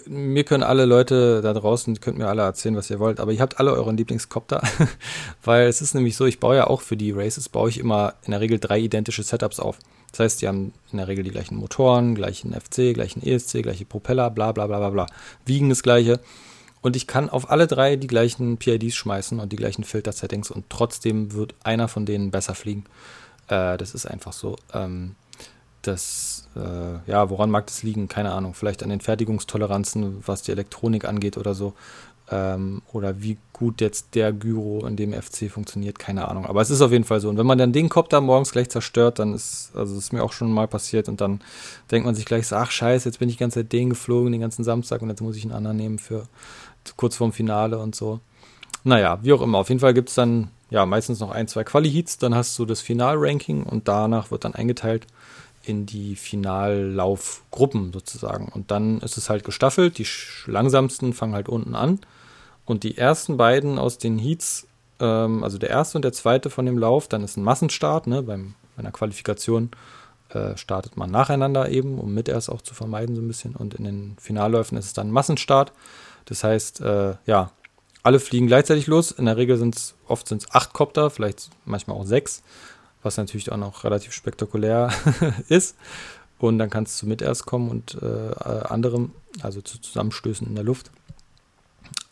mir 0.06 0.44
können 0.44 0.62
alle 0.62 0.84
Leute 0.84 1.40
da 1.40 1.54
draußen, 1.54 2.00
könnt 2.00 2.18
mir 2.18 2.28
alle 2.28 2.42
erzählen, 2.42 2.76
was 2.76 2.90
ihr 2.90 2.98
wollt, 2.98 3.18
aber 3.18 3.32
ihr 3.32 3.40
habt 3.40 3.58
alle 3.60 3.72
euren 3.72 3.96
Lieblingscopter, 3.96 4.62
weil 5.42 5.68
es 5.68 5.80
ist 5.80 5.94
nämlich 5.94 6.16
so, 6.16 6.26
ich 6.26 6.38
baue 6.38 6.56
ja 6.56 6.66
auch 6.66 6.82
für 6.82 6.98
die 6.98 7.12
Races, 7.12 7.48
baue 7.48 7.70
ich 7.70 7.78
immer 7.78 8.14
in 8.24 8.32
der 8.32 8.40
Regel 8.40 8.58
drei 8.58 8.78
identische 8.78 9.22
Setups 9.22 9.58
auf. 9.58 9.78
Das 10.12 10.20
heißt, 10.20 10.42
die 10.42 10.48
haben 10.48 10.72
in 10.92 10.98
der 10.98 11.08
Regel 11.08 11.24
die 11.24 11.30
gleichen 11.30 11.56
Motoren, 11.56 12.14
gleichen 12.14 12.52
FC, 12.52 12.94
gleichen 12.94 13.22
ESC, 13.22 13.62
gleiche 13.62 13.84
Propeller, 13.84 14.30
bla 14.30 14.52
bla 14.52 14.66
bla 14.66 14.78
bla 14.78 14.90
bla, 14.90 15.06
wiegen 15.46 15.70
das 15.70 15.82
gleiche. 15.82 16.20
Und 16.82 16.96
ich 16.96 17.06
kann 17.06 17.30
auf 17.30 17.50
alle 17.50 17.66
drei 17.66 17.96
die 17.96 18.08
gleichen 18.08 18.58
PIDs 18.58 18.94
schmeißen 18.94 19.40
und 19.40 19.52
die 19.52 19.56
gleichen 19.56 19.84
Filter-Settings 19.84 20.50
und 20.50 20.68
trotzdem 20.68 21.32
wird 21.32 21.54
einer 21.62 21.88
von 21.88 22.04
denen 22.04 22.30
besser 22.30 22.54
fliegen. 22.54 22.84
Äh, 23.48 23.78
das 23.78 23.94
ist 23.94 24.06
einfach 24.06 24.32
so. 24.32 24.56
Ähm, 24.74 25.14
das, 25.82 26.48
äh, 26.56 27.10
ja, 27.10 27.30
woran 27.30 27.50
mag 27.50 27.66
das 27.66 27.82
liegen? 27.82 28.08
Keine 28.08 28.32
Ahnung. 28.32 28.54
Vielleicht 28.54 28.82
an 28.82 28.88
den 28.88 29.00
Fertigungstoleranzen, 29.00 30.22
was 30.26 30.42
die 30.42 30.52
Elektronik 30.52 31.04
angeht 31.04 31.36
oder 31.36 31.54
so. 31.54 31.74
Ähm, 32.32 32.80
oder 32.94 33.20
wie 33.20 33.36
gut 33.52 33.82
jetzt 33.82 34.14
der 34.14 34.32
Gyro 34.32 34.86
in 34.86 34.96
dem 34.96 35.12
FC 35.12 35.50
funktioniert, 35.50 35.98
keine 35.98 36.28
Ahnung. 36.28 36.46
Aber 36.46 36.62
es 36.62 36.70
ist 36.70 36.80
auf 36.80 36.90
jeden 36.90 37.04
Fall 37.04 37.20
so. 37.20 37.28
Und 37.28 37.36
wenn 37.36 37.46
man 37.46 37.58
dann 37.58 37.74
den 37.74 37.90
Kopf 37.90 38.08
da 38.08 38.22
morgens 38.22 38.52
gleich 38.52 38.70
zerstört, 38.70 39.18
dann 39.18 39.34
ist, 39.34 39.70
also 39.74 39.98
ist 39.98 40.14
mir 40.14 40.24
auch 40.24 40.32
schon 40.32 40.50
mal 40.50 40.66
passiert 40.66 41.10
und 41.10 41.20
dann 41.20 41.42
denkt 41.90 42.06
man 42.06 42.14
sich 42.14 42.24
gleich 42.24 42.46
so, 42.46 42.56
ach 42.56 42.70
scheiße, 42.70 43.06
jetzt 43.06 43.18
bin 43.18 43.28
ich 43.28 43.34
die 43.34 43.40
ganze 43.40 43.60
Zeit 43.60 43.72
den 43.72 43.90
geflogen, 43.90 44.32
den 44.32 44.40
ganzen 44.40 44.64
Samstag 44.64 45.02
und 45.02 45.10
jetzt 45.10 45.20
muss 45.20 45.36
ich 45.36 45.42
einen 45.44 45.52
anderen 45.52 45.76
nehmen 45.76 45.98
für 45.98 46.26
kurz 46.96 47.16
vorm 47.16 47.34
Finale 47.34 47.78
und 47.78 47.94
so. 47.94 48.20
Naja, 48.82 49.18
wie 49.20 49.34
auch 49.34 49.42
immer. 49.42 49.58
Auf 49.58 49.68
jeden 49.68 49.80
Fall 49.80 49.92
gibt 49.92 50.08
es 50.08 50.14
dann 50.14 50.48
ja, 50.70 50.86
meistens 50.86 51.20
noch 51.20 51.32
ein, 51.32 51.48
zwei 51.48 51.64
Quali-Heats, 51.64 52.16
dann 52.16 52.34
hast 52.34 52.58
du 52.58 52.64
das 52.64 52.80
Final-Ranking 52.80 53.64
und 53.64 53.88
danach 53.88 54.30
wird 54.30 54.46
dann 54.46 54.54
eingeteilt 54.54 55.06
in 55.64 55.84
die 55.84 56.16
Finallaufgruppen 56.16 57.92
sozusagen. 57.92 58.48
Und 58.48 58.70
dann 58.70 59.00
ist 59.00 59.18
es 59.18 59.28
halt 59.28 59.44
gestaffelt, 59.44 59.98
die 59.98 60.06
langsamsten 60.46 61.12
fangen 61.12 61.34
halt 61.34 61.50
unten 61.50 61.74
an 61.74 62.00
und 62.64 62.82
die 62.84 62.96
ersten 62.96 63.36
beiden 63.36 63.78
aus 63.78 63.98
den 63.98 64.18
Heats, 64.18 64.66
ähm, 65.00 65.42
also 65.44 65.58
der 65.58 65.70
erste 65.70 65.98
und 65.98 66.02
der 66.02 66.12
zweite 66.12 66.50
von 66.50 66.66
dem 66.66 66.78
Lauf, 66.78 67.08
dann 67.08 67.24
ist 67.24 67.36
ein 67.36 67.44
Massenstart, 67.44 68.06
ne, 68.06 68.22
beim, 68.22 68.54
bei 68.76 68.80
einer 68.80 68.92
Qualifikation 68.92 69.70
äh, 70.30 70.56
startet 70.56 70.96
man 70.96 71.10
nacheinander 71.10 71.68
eben, 71.68 71.98
um 71.98 72.14
mit 72.14 72.28
erst 72.28 72.50
auch 72.50 72.62
zu 72.62 72.74
vermeiden 72.74 73.16
so 73.16 73.22
ein 73.22 73.28
bisschen 73.28 73.54
und 73.54 73.74
in 73.74 73.84
den 73.84 74.16
Finalläufen 74.18 74.78
ist 74.78 74.86
es 74.86 74.92
dann 74.92 75.10
Massenstart. 75.10 75.72
Das 76.26 76.44
heißt, 76.44 76.80
äh, 76.80 77.14
ja, 77.26 77.50
alle 78.02 78.20
fliegen 78.20 78.46
gleichzeitig 78.46 78.86
los. 78.86 79.10
In 79.10 79.26
der 79.26 79.36
Regel 79.36 79.56
sind 79.56 79.76
es 79.76 79.94
oft 80.08 80.26
sind's 80.26 80.50
acht 80.50 80.72
Kopter, 80.72 81.10
vielleicht 81.10 81.50
manchmal 81.64 81.96
auch 81.96 82.06
sechs, 82.06 82.42
was 83.02 83.16
natürlich 83.16 83.52
auch 83.52 83.56
noch 83.56 83.84
relativ 83.84 84.12
spektakulär 84.12 84.90
ist. 85.48 85.76
Und 86.38 86.58
dann 86.58 86.70
kannst 86.70 87.00
du 87.00 87.06
mit 87.06 87.22
erst 87.22 87.46
kommen 87.46 87.70
und 87.70 87.98
äh, 88.02 88.34
anderem, 88.64 89.12
also 89.42 89.60
zu 89.60 89.80
Zusammenstößen 89.80 90.46
in 90.46 90.54
der 90.54 90.64
Luft. 90.64 90.90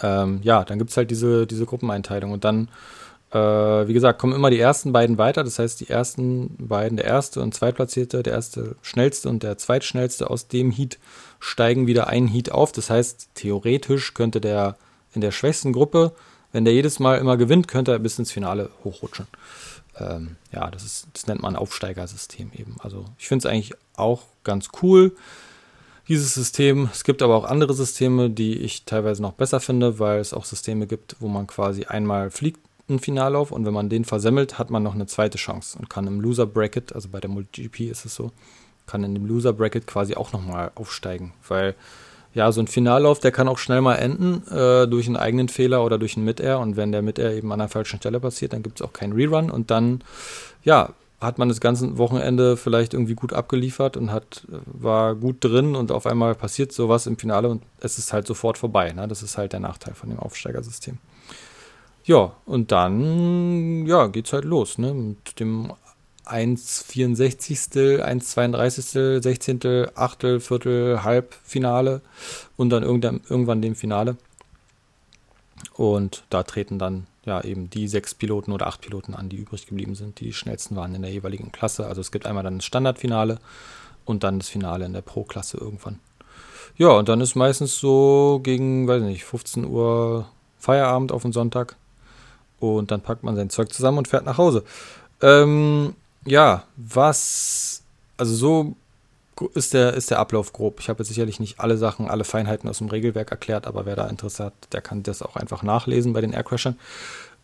Ähm, 0.03 0.41
ja, 0.43 0.65
dann 0.65 0.79
gibt 0.79 0.91
es 0.91 0.97
halt 0.97 1.11
diese, 1.11 1.47
diese 1.47 1.67
Gruppeneinteilung. 1.67 2.33
Und 2.33 2.45
dann, 2.45 2.69
äh, 3.33 3.39
wie 3.39 3.93
gesagt, 3.93 4.19
kommen 4.19 4.35
immer 4.35 4.51
die 4.51 4.61
ersten 4.61 4.93
beiden 4.93 5.19
weiter. 5.19 5.45
Das 5.45 5.59
heißt, 5.59 5.81
die 5.81 5.89
ersten 5.89 6.57
beiden, 6.59 6.97
der 6.97 7.07
erste 7.07 7.41
und 7.41 7.55
zweitplatzierte, 7.55 8.23
der 8.23 8.33
erste 8.33 8.77
schnellste 8.83 9.29
und 9.29 9.43
der 9.43 9.59
zweitschnellste 9.59 10.31
aus 10.31 10.49
dem 10.49 10.71
Heat 10.71 10.99
steigen 11.39 11.87
wieder 11.87 12.09
einen 12.09 12.29
Heat 12.29 12.53
auf. 12.53 12.73
Das 12.73 12.91
heißt, 12.91 13.31
theoretisch 13.35 14.15
könnte 14.15 14.41
der 14.41 14.77
in 15.13 15.21
der 15.21 15.33
schwächsten 15.33 15.73
Gruppe, 15.73 16.13
wenn 16.53 16.65
der 16.65 16.75
jedes 16.75 16.99
Mal 16.99 17.19
immer 17.19 17.37
gewinnt, 17.37 17.69
könnte 17.69 17.93
er 17.93 17.99
bis 17.99 18.19
ins 18.19 18.33
Finale 18.33 18.71
hochrutschen. 18.85 19.27
Ähm, 19.99 20.37
ja, 20.53 20.71
das, 20.71 20.85
ist, 20.85 21.09
das 21.13 21.27
nennt 21.27 21.43
man 21.43 21.57
Aufsteigersystem 21.57 22.51
eben. 22.57 22.77
Also 22.81 23.05
ich 23.19 23.29
finde 23.29 23.47
es 23.47 23.53
eigentlich 23.53 23.73
auch 23.97 24.23
ganz 24.45 24.69
cool, 24.83 25.13
dieses 26.11 26.35
System. 26.35 26.90
Es 26.92 27.05
gibt 27.05 27.23
aber 27.23 27.37
auch 27.37 27.44
andere 27.44 27.73
Systeme, 27.73 28.29
die 28.29 28.59
ich 28.59 28.85
teilweise 28.85 29.23
noch 29.23 29.33
besser 29.33 29.61
finde, 29.61 29.99
weil 30.01 30.18
es 30.18 30.35
auch 30.35 30.44
Systeme 30.44 30.87
gibt, 30.87 31.16
wo 31.20 31.29
man 31.29 31.46
quasi 31.46 31.85
einmal 31.85 32.31
fliegt 32.31 32.61
einen 32.88 32.99
Finallauf 32.99 33.53
und 33.53 33.64
wenn 33.64 33.73
man 33.73 33.88
den 33.88 34.05
versemmelt, 34.05 34.59
hat 34.59 34.70
man 34.70 34.83
noch 34.83 34.94
eine 34.94 35.07
zweite 35.07 35.38
Chance 35.38 35.79
und 35.79 35.88
kann 35.88 36.09
im 36.09 36.20
Loser 36.20 36.46
Bracket, 36.46 36.92
also 36.92 37.09
bei 37.09 37.20
der 37.20 37.31
MultiGP 37.31 37.88
ist 37.88 38.05
es 38.05 38.16
so, 38.16 38.33
kann 38.87 39.05
in 39.05 39.14
dem 39.14 39.27
Loser 39.27 39.53
Bracket 39.53 39.87
quasi 39.87 40.16
auch 40.16 40.33
nochmal 40.33 40.73
aufsteigen, 40.75 41.33
weil 41.46 41.77
ja, 42.33 42.51
so 42.53 42.61
ein 42.61 42.68
Finallauf, 42.68 43.18
der 43.18 43.33
kann 43.33 43.49
auch 43.49 43.59
schnell 43.59 43.81
mal 43.81 43.96
enden 43.96 44.46
äh, 44.49 44.87
durch 44.87 45.07
einen 45.07 45.16
eigenen 45.16 45.49
Fehler 45.49 45.85
oder 45.85 45.99
durch 45.99 46.16
einen 46.16 46.25
Mid-Air. 46.25 46.61
Und 46.61 46.77
wenn 46.77 46.92
der 46.92 47.03
Mid-Air 47.03 47.33
eben 47.33 47.51
an 47.51 47.59
der 47.59 47.66
falschen 47.66 47.96
Stelle 47.96 48.20
passiert, 48.20 48.53
dann 48.53 48.62
gibt 48.62 48.81
es 48.81 48.87
auch 48.87 48.92
keinen 48.92 49.14
Rerun. 49.14 49.51
Und 49.51 49.73
dann, 49.73 50.05
ja, 50.62 50.90
hat 51.21 51.39
man 51.39 51.49
das 51.49 51.61
ganze 51.61 51.99
Wochenende 51.99 52.57
vielleicht 52.57 52.95
irgendwie 52.95 53.15
gut 53.15 53.33
abgeliefert 53.33 53.97
und 53.97 54.11
hat, 54.11 54.47
war 54.49 55.15
gut 55.15 55.45
drin 55.45 55.77
und 55.77 55.93
auf 55.93 56.07
einmal 56.07 56.35
passiert 56.35 56.73
sowas 56.73 57.07
im 57.07 57.19
Finale 57.19 57.49
und 57.49 57.63
es 57.81 57.99
ist 57.99 58.13
halt 58.13 58.27
sofort 58.27 58.57
vorbei. 58.57 58.93
Ne? 58.93 59.07
Das 59.07 59.23
ist 59.23 59.37
halt 59.37 59.53
der 59.53 59.61
Nachteil 59.61 59.95
von 59.95 60.09
dem 60.09 60.19
Aufsteigersystem. 60.19 60.99
Ja, 62.05 62.33
und 62.47 62.73
dann, 62.73 63.87
ja, 63.87 64.07
geht's 64.07 64.33
halt 64.33 64.45
los, 64.45 64.79
ne? 64.79 64.95
Mit 64.95 65.39
dem 65.39 65.73
1,64, 66.25 68.03
1,32, 68.03 69.23
16., 69.23 69.89
Achtel, 69.95 70.41
Viertel, 70.41 71.03
Halbfinale 71.03 72.01
und 72.57 72.71
dann 72.71 72.83
irgendwann 72.83 73.61
dem 73.61 73.75
Finale. 73.75 74.17
Und 75.75 76.25
da 76.31 76.43
treten 76.43 76.79
dann 76.79 77.07
ja 77.31 77.40
eben 77.43 77.71
die 77.71 77.88
sechs 77.88 78.14
Piloten 78.14 78.53
oder 78.53 78.66
acht 78.66 78.81
Piloten 78.81 79.14
an, 79.14 79.29
die 79.29 79.37
übrig 79.37 79.66
geblieben 79.66 79.95
sind, 79.95 80.21
die 80.21 80.27
die 80.27 80.33
schnellsten 80.33 80.77
waren 80.77 80.95
in 80.95 81.03
der 81.03 81.11
jeweiligen 81.11 81.53
Klasse. 81.53 81.87
Also 81.87 82.01
es 82.01 82.12
gibt 82.12 82.27
einmal 82.27 82.45
dann 82.45 82.59
das 82.59 82.66
Standardfinale 82.66 83.38
und 84.05 84.25
dann 84.25 84.38
das 84.38 84.49
Finale 84.49 84.85
in 84.85 84.93
der 84.93 85.03
Pro-Klasse 85.03 85.57
irgendwann. 85.57 85.99
Ja, 86.77 86.90
und 86.90 87.09
dann 87.09 87.21
ist 87.21 87.35
meistens 87.35 87.79
so 87.79 88.40
gegen, 88.43 88.88
weiß 88.88 89.03
nicht, 89.03 89.25
15 89.25 89.64
Uhr 89.64 90.27
Feierabend 90.59 91.12
auf 91.12 91.23
den 91.23 91.33
Sonntag. 91.33 91.77
Und 92.59 92.90
dann 92.90 93.01
packt 93.01 93.23
man 93.23 93.37
sein 93.37 93.51
Zeug 93.51 93.73
zusammen 93.73 93.99
und 93.99 94.09
fährt 94.09 94.27
nach 94.27 94.38
Hause. 94.38 94.64
Ähm, 95.23 95.95
ja, 96.25 96.64
was, 96.77 97.83
also 98.16 98.35
so 98.35 98.77
ist 99.55 99.74
der, 99.74 99.94
ist 99.94 100.11
der 100.11 100.18
Ablauf 100.18 100.53
grob. 100.53 100.81
Ich 100.81 100.88
habe 100.88 101.03
jetzt 101.03 101.09
sicherlich 101.09 101.40
nicht 101.40 101.61
alle 101.61 101.76
Sachen, 101.76 102.09
alle 102.09 102.24
Feinheiten 102.24 102.68
aus 102.68 102.79
dem 102.79 102.88
Regelwerk 102.88 103.31
erklärt, 103.31 103.66
aber 103.66 103.87
wer 103.87 103.96
da 103.96 104.07
Interesse 104.07 104.46
hat, 104.46 104.55
der 104.72 104.81
kann 104.81 105.03
das 105.03 105.22
auch 105.22 105.37
einfach 105.37 105.62
nachlesen 105.62 106.12
bei 106.12 106.20
den 106.20 106.33
Aircrashern. 106.33 106.76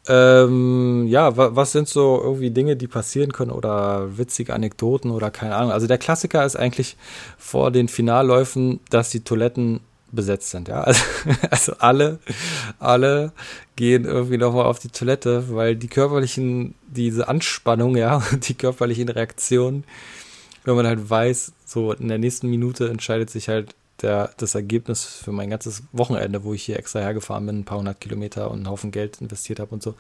Ähm, 0.08 1.06
ja, 1.08 1.36
wa 1.36 1.56
was 1.56 1.72
sind 1.72 1.88
so 1.88 2.20
irgendwie 2.22 2.50
Dinge, 2.50 2.76
die 2.76 2.86
passieren 2.86 3.32
können 3.32 3.50
oder 3.50 4.16
witzige 4.16 4.54
Anekdoten 4.54 5.10
oder 5.10 5.30
keine 5.30 5.56
Ahnung. 5.56 5.72
Also 5.72 5.86
der 5.86 5.98
Klassiker 5.98 6.44
ist 6.44 6.56
eigentlich 6.56 6.96
vor 7.38 7.70
den 7.72 7.88
Finalläufen, 7.88 8.80
dass 8.90 9.10
die 9.10 9.20
Toiletten 9.20 9.80
besetzt 10.12 10.50
sind, 10.50 10.68
ja. 10.68 10.82
Also, 10.84 11.02
also 11.50 11.72
alle, 11.78 12.18
alle 12.78 13.32
gehen 13.74 14.04
irgendwie 14.04 14.38
nochmal 14.38 14.66
auf 14.66 14.78
die 14.78 14.88
Toilette, 14.88 15.44
weil 15.54 15.76
die 15.76 15.88
körperlichen, 15.88 16.74
diese 16.86 17.28
Anspannung, 17.28 17.96
ja, 17.96 18.22
die 18.32 18.54
körperlichen 18.54 19.08
Reaktionen, 19.08 19.84
wenn 20.64 20.76
man 20.76 20.86
halt 20.86 21.10
weiß, 21.10 21.52
so 21.66 21.92
in 21.92 22.08
der 22.08 22.18
nächsten 22.18 22.48
Minute 22.48 22.88
entscheidet 22.88 23.28
sich 23.28 23.48
halt 23.48 23.74
der, 24.00 24.30
das 24.36 24.54
Ergebnis 24.54 25.04
für 25.04 25.32
mein 25.32 25.50
ganzes 25.50 25.82
Wochenende, 25.92 26.44
wo 26.44 26.54
ich 26.54 26.62
hier 26.62 26.78
extra 26.78 27.00
hergefahren 27.00 27.44
bin, 27.44 27.60
ein 27.60 27.64
paar 27.64 27.78
hundert 27.78 28.00
Kilometer 28.00 28.50
und 28.50 28.58
einen 28.58 28.70
Haufen 28.70 28.92
Geld 28.92 29.20
investiert 29.20 29.58
habe 29.58 29.72
und 29.74 29.82
so. 29.82 29.94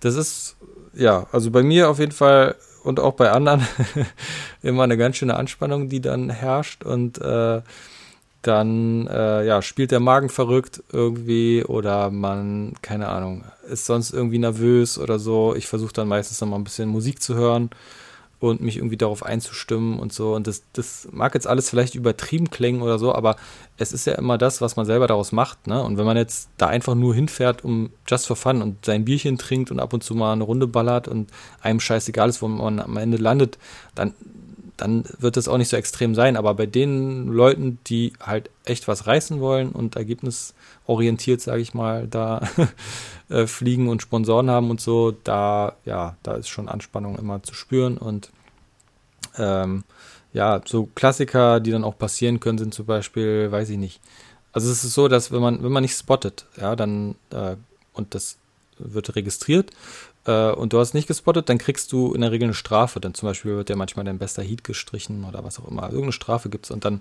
Das 0.00 0.16
ist, 0.16 0.56
ja, 0.94 1.26
also 1.32 1.50
bei 1.50 1.62
mir 1.62 1.90
auf 1.90 1.98
jeden 1.98 2.12
Fall 2.12 2.56
und 2.82 2.98
auch 2.98 3.14
bei 3.14 3.30
anderen 3.30 3.66
immer 4.62 4.84
eine 4.84 4.96
ganz 4.96 5.16
schöne 5.16 5.36
Anspannung, 5.36 5.88
die 5.88 6.00
dann 6.00 6.30
herrscht 6.30 6.82
und 6.82 7.20
äh, 7.20 7.60
dann 8.42 9.06
äh, 9.06 9.46
ja, 9.46 9.62
spielt 9.62 9.92
der 9.92 10.00
Magen 10.00 10.28
verrückt 10.28 10.82
irgendwie 10.90 11.62
oder 11.64 12.10
man, 12.10 12.74
keine 12.82 13.08
Ahnung, 13.08 13.44
ist 13.68 13.86
sonst 13.86 14.12
irgendwie 14.12 14.38
nervös 14.38 14.98
oder 14.98 15.18
so. 15.18 15.54
Ich 15.54 15.68
versuche 15.68 15.92
dann 15.92 16.08
meistens 16.08 16.40
noch 16.40 16.48
mal 16.48 16.56
ein 16.56 16.64
bisschen 16.64 16.88
Musik 16.88 17.22
zu 17.22 17.34
hören 17.34 17.70
und 18.50 18.60
mich 18.60 18.76
irgendwie 18.76 18.96
darauf 18.96 19.24
einzustimmen 19.24 19.98
und 19.98 20.12
so. 20.12 20.34
Und 20.34 20.46
das, 20.46 20.62
das 20.72 21.08
mag 21.12 21.34
jetzt 21.34 21.46
alles 21.46 21.70
vielleicht 21.70 21.94
übertrieben 21.94 22.50
klingen 22.50 22.82
oder 22.82 22.98
so, 22.98 23.14
aber 23.14 23.36
es 23.76 23.92
ist 23.92 24.06
ja 24.06 24.14
immer 24.14 24.38
das, 24.38 24.60
was 24.60 24.76
man 24.76 24.86
selber 24.86 25.06
daraus 25.06 25.32
macht. 25.32 25.66
Ne? 25.66 25.82
Und 25.82 25.96
wenn 25.96 26.04
man 26.04 26.16
jetzt 26.16 26.48
da 26.58 26.66
einfach 26.66 26.94
nur 26.94 27.14
hinfährt, 27.14 27.64
um 27.64 27.90
just 28.08 28.26
for 28.26 28.36
fun 28.36 28.62
und 28.62 28.84
sein 28.84 29.04
Bierchen 29.04 29.38
trinkt 29.38 29.70
und 29.70 29.80
ab 29.80 29.92
und 29.92 30.02
zu 30.02 30.14
mal 30.14 30.32
eine 30.32 30.44
Runde 30.44 30.66
ballert 30.66 31.08
und 31.08 31.30
einem 31.60 31.80
scheißegal 31.80 32.28
ist, 32.28 32.42
wo 32.42 32.48
man 32.48 32.80
am 32.80 32.96
Ende 32.96 33.16
landet, 33.16 33.58
dann, 33.94 34.14
dann 34.76 35.04
wird 35.18 35.36
es 35.36 35.48
auch 35.48 35.58
nicht 35.58 35.68
so 35.68 35.76
extrem 35.76 36.14
sein. 36.14 36.36
Aber 36.36 36.54
bei 36.54 36.66
den 36.66 37.28
Leuten, 37.28 37.78
die 37.86 38.12
halt 38.20 38.50
echt 38.64 38.88
was 38.88 39.06
reißen 39.06 39.40
wollen 39.40 39.70
und 39.70 39.96
ergebnisorientiert, 39.96 41.40
sage 41.40 41.62
ich 41.62 41.74
mal, 41.74 42.06
da 42.08 42.48
äh, 43.28 43.46
fliegen 43.46 43.88
und 43.88 44.02
Sponsoren 44.02 44.50
haben 44.50 44.70
und 44.70 44.80
so, 44.80 45.12
da, 45.12 45.76
ja, 45.84 46.16
da 46.22 46.34
ist 46.34 46.48
schon 46.48 46.68
Anspannung 46.68 47.18
immer 47.18 47.42
zu 47.42 47.54
spüren 47.54 47.98
und 47.98 48.30
ähm, 49.38 49.84
ja, 50.32 50.60
so 50.64 50.88
Klassiker, 50.94 51.60
die 51.60 51.70
dann 51.70 51.84
auch 51.84 51.98
passieren 51.98 52.40
können, 52.40 52.58
sind 52.58 52.74
zum 52.74 52.86
Beispiel, 52.86 53.52
weiß 53.52 53.68
ich 53.70 53.78
nicht. 53.78 54.00
Also 54.52 54.70
es 54.70 54.84
ist 54.84 54.94
so, 54.94 55.08
dass 55.08 55.30
wenn 55.30 55.40
man, 55.40 55.62
wenn 55.62 55.72
man 55.72 55.82
nicht 55.82 55.96
spottet, 55.96 56.46
ja, 56.60 56.76
dann 56.76 57.14
äh, 57.30 57.56
und 57.92 58.14
das 58.14 58.38
wird 58.78 59.14
registriert, 59.16 59.70
äh, 60.26 60.50
und 60.50 60.72
du 60.72 60.78
hast 60.78 60.94
nicht 60.94 61.08
gespottet, 61.08 61.48
dann 61.48 61.58
kriegst 61.58 61.92
du 61.92 62.14
in 62.14 62.20
der 62.20 62.30
Regel 62.30 62.44
eine 62.44 62.54
Strafe. 62.54 63.00
Dann 63.00 63.14
zum 63.14 63.28
Beispiel 63.28 63.56
wird 63.56 63.70
ja 63.70 63.76
manchmal 63.76 64.04
dein 64.04 64.18
bester 64.18 64.42
Heat 64.42 64.64
gestrichen 64.64 65.24
oder 65.24 65.44
was 65.44 65.58
auch 65.58 65.68
immer. 65.68 65.84
Irgendeine 65.84 66.12
Strafe 66.12 66.48
gibt 66.48 66.66
es 66.66 66.70
und 66.70 66.84
dann 66.84 67.00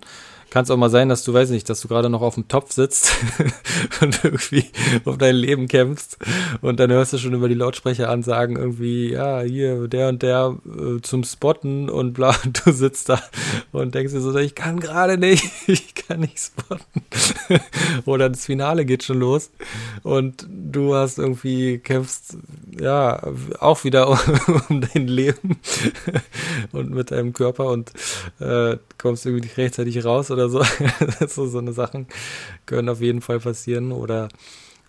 kann 0.50 0.64
es 0.64 0.72
auch 0.72 0.78
mal 0.78 0.90
sein, 0.90 1.08
dass 1.08 1.24
du, 1.24 1.34
weiß 1.34 1.50
nicht, 1.50 1.70
dass 1.70 1.80
du 1.82 1.88
gerade 1.88 2.10
noch 2.10 2.22
auf 2.22 2.36
dem 2.36 2.48
Topf 2.48 2.74
sitzt 2.74 3.14
und 4.02 4.24
irgendwie 4.24 4.66
um 5.06 5.18
dein 5.18 5.36
Leben 5.36 5.68
kämpfst 5.68 6.18
und 6.62 6.80
dann 6.80 6.92
hörst 6.92 7.14
du 7.14 7.18
schon 7.18 7.34
über 7.34 7.48
die 7.48 7.56
Lautsprecher 7.56 8.10
ansagen 8.10 8.58
irgendwie, 8.58 9.12
ja, 9.12 9.42
hier, 9.42 9.88
der 9.88 10.10
und 10.10 10.22
der 10.24 10.58
äh, 10.66 11.02
zum 11.02 11.24
Spotten 11.24 11.90
und 11.90 12.14
bla, 12.14 12.36
und 12.44 12.66
du 12.66 12.74
sitzt 12.74 13.10
da 13.10 13.22
und 13.72 13.96
denkst 13.96 14.14
dir 14.14 14.22
so, 14.22 14.36
ich 14.38 14.56
kann 14.56 14.80
gerade 14.80 15.18
nicht, 15.18 15.46
ich 15.68 15.96
kann 15.96 16.20
nicht 16.20 16.40
spotten. 16.40 17.04
oder 18.06 18.30
das 18.30 18.46
Finale 18.46 18.86
geht 18.86 19.04
schon 19.04 19.20
los 19.20 19.52
und 20.04 20.46
du 20.50 20.96
hast 20.96 21.18
irgendwie, 21.18 21.78
kämpfst, 21.78 22.36
ja, 22.80 23.11
auch 23.60 23.84
wieder 23.84 24.10
um, 24.70 24.82
dein 24.82 25.08
Leben 25.08 25.60
und 26.72 26.92
mit 26.92 27.12
deinem 27.12 27.34
Körper 27.34 27.68
und 27.68 27.92
äh, 28.40 28.78
kommst 28.98 29.26
irgendwie 29.26 29.46
nicht 29.46 29.58
rechtzeitig 29.58 30.04
raus 30.04 30.32
oder 30.32 30.50
so. 30.50 30.64
so. 31.28 31.48
So 31.48 31.58
eine 31.58 31.74
Sachen 31.74 32.08
können 32.66 32.90
auf 32.90 33.02
jeden 33.02 33.22
Fall 33.22 33.40
passieren. 33.40 33.92
Oder 33.92 34.30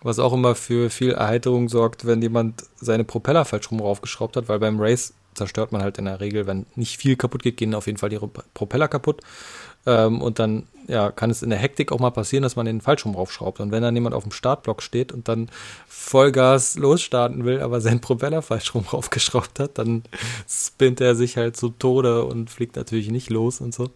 was 0.01 0.19
auch 0.19 0.33
immer 0.33 0.55
für 0.55 0.89
viel 0.89 1.11
Erheiterung 1.11 1.69
sorgt, 1.69 2.05
wenn 2.05 2.21
jemand 2.21 2.63
seine 2.75 3.03
Propeller 3.03 3.45
falsch 3.45 3.71
rum 3.71 3.79
raufgeschraubt 3.79 4.37
hat, 4.37 4.49
weil 4.49 4.59
beim 4.59 4.79
Race 4.79 5.13
zerstört 5.33 5.71
man 5.71 5.81
halt 5.81 5.97
in 5.97 6.05
der 6.05 6.19
Regel, 6.19 6.47
wenn 6.47 6.65
nicht 6.75 6.97
viel 6.97 7.15
kaputt 7.15 7.43
geht, 7.43 7.57
gehen 7.57 7.73
auf 7.73 7.87
jeden 7.87 7.97
Fall 7.97 8.09
die 8.09 8.19
Propeller 8.53 8.87
kaputt. 8.87 9.21
Ähm, 9.85 10.21
und 10.21 10.39
dann 10.39 10.67
ja, 10.87 11.11
kann 11.11 11.29
es 11.29 11.43
in 11.43 11.49
der 11.49 11.59
Hektik 11.59 11.91
auch 11.91 11.99
mal 11.99 12.11
passieren, 12.11 12.43
dass 12.43 12.55
man 12.55 12.65
den 12.65 12.81
falsch 12.81 13.05
rum 13.05 13.15
raufschraubt. 13.15 13.59
Und 13.59 13.71
wenn 13.71 13.83
dann 13.83 13.95
jemand 13.95 14.15
auf 14.15 14.23
dem 14.23 14.31
Startblock 14.31 14.81
steht 14.81 15.11
und 15.11 15.27
dann 15.27 15.49
Vollgas 15.87 16.75
losstarten 16.75 17.45
will, 17.45 17.61
aber 17.61 17.81
seinen 17.81 18.01
Propeller 18.01 18.41
falsch 18.41 18.73
rum 18.75 18.85
raufgeschraubt 18.91 19.59
hat, 19.59 19.77
dann 19.77 20.03
spinnt 20.47 21.01
er 21.01 21.15
sich 21.15 21.37
halt 21.37 21.57
zu 21.57 21.69
Tode 21.69 22.25
und 22.25 22.49
fliegt 22.49 22.75
natürlich 22.75 23.09
nicht 23.09 23.29
los 23.29 23.61
und 23.61 23.73
so. 23.73 23.89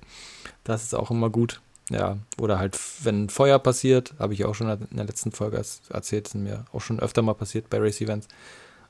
Das 0.64 0.84
ist 0.84 0.96
auch 0.96 1.12
immer 1.12 1.30
gut. 1.30 1.62
Ja, 1.90 2.18
oder 2.38 2.60
halt, 2.60 2.78
wenn 3.04 3.30
Feuer 3.30 3.60
passiert, 3.60 4.14
habe 4.20 4.34
ich 4.34 4.44
auch 4.44 4.54
schon 4.54 4.70
in 4.70 4.98
der 4.98 5.06
letzten 5.06 5.32
Folge 5.32 5.64
erzählt, 5.90 6.28
ist 6.28 6.36
mir 6.36 6.66
auch 6.74 6.82
schon 6.82 7.00
öfter 7.00 7.22
mal 7.22 7.34
passiert 7.34 7.70
bei 7.70 7.80
Race 7.80 8.02
Events. 8.02 8.28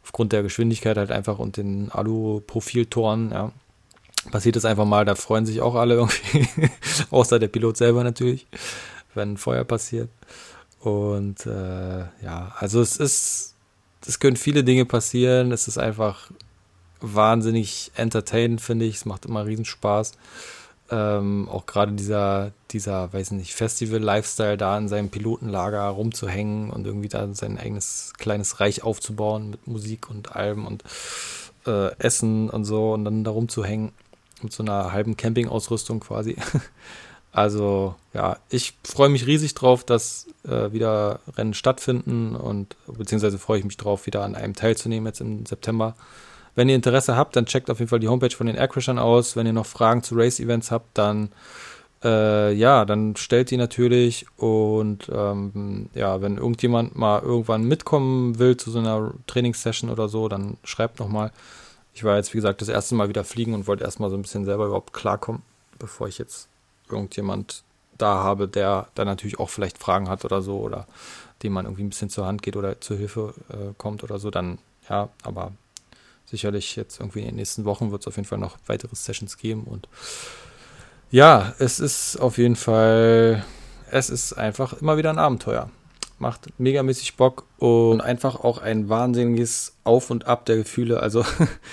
Aufgrund 0.04 0.34
der 0.34 0.42
Geschwindigkeit 0.42 0.98
halt 0.98 1.12
einfach 1.12 1.38
und 1.38 1.58
den 1.58 1.92
Alu-Profiltoren, 1.92 3.32
ja, 3.32 3.52
passiert 4.32 4.56
es 4.56 4.66
einfach 4.66 4.86
mal, 4.86 5.06
da 5.06 5.16
freuen 5.16 5.46
sich 5.46 5.62
auch 5.62 5.76
alle 5.76 5.96
irgendwie, 5.96 6.70
außer 7.12 7.40
der 7.40 7.48
Pilot 7.48 7.78
selber 7.78 8.04
natürlich, 8.04 8.48
wenn 9.14 9.38
Feuer 9.38 9.64
passiert. 9.64 10.10
Und 10.80 11.46
äh, 11.46 12.00
ja, 12.24 12.56
also 12.58 12.82
es 12.82 12.98
ist, 12.98 13.56
es 14.06 14.20
können 14.20 14.38
viele 14.38 14.64
Dinge 14.64 14.86
passieren, 14.86 15.52
es 15.52 15.68
ist 15.68 15.78
einfach 15.78 16.32
wahnsinnig 17.02 17.92
entertainend, 17.96 18.62
finde 18.62 18.86
ich, 18.86 18.96
es 18.96 19.06
macht 19.06 19.26
immer 19.26 19.46
riesen 19.46 19.66
Spaß. 19.66 20.14
Ähm, 20.90 21.50
auch 21.50 21.66
gerade 21.66 21.92
dieser, 21.92 22.52
dieser, 22.72 23.12
weiß 23.12 23.32
nicht, 23.32 23.54
Festival-Lifestyle 23.54 24.56
da 24.56 24.78
in 24.78 24.88
seinem 24.88 25.10
Pilotenlager 25.10 25.84
rumzuhängen 25.90 26.70
und 26.70 26.88
irgendwie 26.88 27.10
da 27.10 27.28
sein 27.34 27.58
eigenes 27.58 28.14
kleines 28.18 28.62
Reich 28.62 28.84
aufzubauen 28.84 29.50
mit 29.50 29.68
Musik 29.68 30.10
und 30.10 30.34
Alben 30.34 30.66
und 30.66 30.84
äh, 31.66 31.94
Essen 31.98 32.50
und 32.50 32.64
so 32.64 32.94
und 32.94 33.04
dann 33.04 33.26
da 33.26 33.32
rumzuhängen 33.32 33.92
mit 34.44 34.54
so 34.54 34.64
einer 34.64 34.92
halben 34.92 35.18
Campingausrüstung 35.18 36.00
quasi. 36.00 36.36
Also 37.34 37.94
ja, 38.16 38.38
ich 38.50 38.74
freue 38.84 39.10
mich 39.10 39.28
riesig 39.28 39.54
drauf, 39.54 39.84
dass 39.84 40.26
äh, 40.44 40.72
wieder 40.72 41.20
Rennen 41.36 41.54
stattfinden 41.54 42.36
und 42.36 42.76
beziehungsweise 42.88 43.38
freue 43.38 43.60
ich 43.60 43.66
mich 43.66 43.78
drauf, 43.78 44.08
wieder 44.08 44.24
an 44.24 44.34
einem 44.34 44.56
teilzunehmen 44.56 45.06
jetzt 45.06 45.22
im 45.22 45.46
September. 45.46 45.96
Wenn 46.56 46.68
ihr 46.68 46.76
Interesse 46.76 47.16
habt, 47.16 47.36
dann 47.36 47.46
checkt 47.46 47.70
auf 47.70 47.78
jeden 47.78 47.90
Fall 47.90 48.00
die 48.00 48.08
Homepage 48.08 48.36
von 48.36 48.48
den 48.48 48.56
Aircrashern 48.56 48.98
aus. 48.98 49.36
Wenn 49.36 49.46
ihr 49.46 49.54
noch 49.54 49.68
Fragen 49.68 50.02
zu 50.02 50.16
Race-Events 50.16 50.72
habt, 50.72 50.98
dann 50.98 51.30
äh, 52.04 52.54
ja, 52.54 52.86
dann 52.86 53.16
stellt 53.16 53.52
die 53.52 53.58
natürlich 53.58 54.26
und 54.38 55.10
ähm, 55.14 55.90
ja, 55.94 56.22
wenn 56.22 56.38
irgendjemand 56.38 56.96
mal 56.96 57.22
irgendwann 57.22 57.66
mitkommen 57.66 58.40
will 58.40 58.58
zu 58.58 58.72
so 58.72 58.80
einer 58.80 59.14
Trainingssession 59.28 59.90
oder 59.92 60.08
so, 60.10 60.28
dann 60.28 60.58
schreibt 60.64 61.00
nochmal. 61.00 61.32
Ich 61.98 62.04
war 62.04 62.16
jetzt, 62.16 62.32
wie 62.36 62.38
gesagt, 62.38 62.62
das 62.62 62.70
erste 62.70 62.94
Mal 62.94 63.10
wieder 63.10 63.24
fliegen 63.24 63.56
und 63.56 63.66
wollte 63.66 63.84
erstmal 63.84 64.12
so 64.12 64.16
ein 64.16 64.22
bisschen 64.22 64.46
selber 64.46 64.68
überhaupt 64.68 64.94
klarkommen, 64.94 65.42
bevor 65.80 66.08
ich 66.08 66.20
jetzt 66.20 66.48
irgendjemand 66.92 67.64
da 67.98 68.22
habe, 68.22 68.48
der 68.48 68.90
da 68.94 69.04
natürlich 69.04 69.40
auch 69.40 69.50
vielleicht 69.50 69.80
Fragen 69.80 70.08
hat 70.08 70.24
oder 70.24 70.44
so 70.44 70.60
oder 70.60 70.86
dem 71.42 71.54
man 71.54 71.66
irgendwie 71.66 71.82
ein 71.84 71.90
bisschen 71.90 72.12
zur 72.12 72.28
Hand 72.28 72.44
geht 72.44 72.56
oder 72.56 72.80
zur 72.80 72.98
Hilfe 72.98 73.34
äh, 73.50 73.74
kommt 73.80 74.04
oder 74.04 74.20
so, 74.20 74.30
dann 74.30 74.60
ja, 74.88 75.10
aber 75.24 75.54
sicherlich 76.28 76.76
jetzt 76.76 77.00
irgendwie 77.00 77.22
in 77.22 77.30
den 77.30 77.38
nächsten 77.38 77.66
Wochen 77.66 77.90
wird 77.90 78.04
es 78.04 78.08
auf 78.08 78.16
jeden 78.16 78.28
Fall 78.28 78.38
noch 78.38 78.60
weitere 78.68 78.96
Sessions 78.96 79.36
geben 79.36 79.64
und 79.64 79.90
ja, 81.10 81.56
es 81.58 81.80
ist 81.80 82.18
auf 82.18 82.38
jeden 82.38 82.58
Fall, 82.58 83.44
es 83.90 84.12
ist 84.12 84.34
einfach 84.34 84.80
immer 84.82 84.98
wieder 84.98 85.10
ein 85.10 85.18
Abenteuer. 85.18 85.72
Macht 86.20 86.48
megamäßig 86.58 87.16
Bock 87.16 87.46
und 87.58 88.02
einfach 88.02 88.44
auch 88.44 88.58
ein 88.60 88.90
wahnsinniges 88.90 89.78
Auf 89.84 90.10
und 90.10 90.26
Ab 90.26 90.46
der 90.46 90.58
Gefühle. 90.58 91.00
Also 91.00 91.24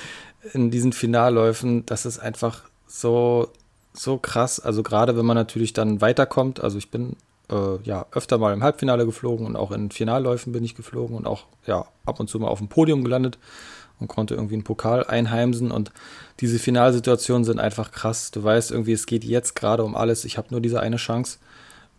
in 0.53 0.71
diesen 0.71 0.93
Finalläufen, 0.93 1.87
das 1.87 2.05
ist 2.05 2.19
einfach 2.19 2.63
so, 2.87 3.49
so 3.93 4.19
krass. 4.19 4.61
Also 4.61 4.83
gerade 4.83 5.17
wenn 5.17 5.27
man 5.27 5.37
natürlich 5.37 5.73
dann 5.73 6.01
weiterkommt. 6.01 6.63
Also 6.63 6.79
ich 6.79 6.91
bin 6.91 7.17
äh, 7.51 7.83
ja 7.85 8.07
öfter 8.13 8.39
mal 8.39 8.53
im 8.53 8.63
Halbfinale 8.63 9.07
geflogen 9.07 9.47
und 9.47 9.57
auch 9.57 9.73
in 9.73 9.91
Finalläufen 9.91 10.53
bin 10.53 10.65
ich 10.65 10.75
geflogen 10.75 11.17
und 11.17 11.27
auch 11.27 11.47
ja 11.67 11.87
ab 12.05 12.21
und 12.21 12.29
zu 12.29 12.39
mal 12.39 12.49
auf 12.49 12.59
dem 12.59 12.69
Podium 12.69 13.05
gelandet 13.05 13.39
und 14.01 14.09
konnte 14.09 14.35
irgendwie 14.35 14.55
einen 14.55 14.65
Pokal 14.65 15.05
einheimsen. 15.05 15.71
Und 15.71 15.93
diese 16.41 16.59
Finalsituationen 16.59 17.45
sind 17.45 17.59
einfach 17.59 17.93
krass. 17.93 18.31
Du 18.31 18.43
weißt 18.43 18.71
irgendwie, 18.71 18.93
es 18.93 19.07
geht 19.07 19.25
jetzt 19.25 19.55
gerade 19.55 19.85
um 19.85 19.97
alles. 19.97 20.25
Ich 20.25 20.37
habe 20.37 20.49
nur 20.51 20.61
diese 20.61 20.81
eine 20.81 20.97
Chance. 20.97 21.39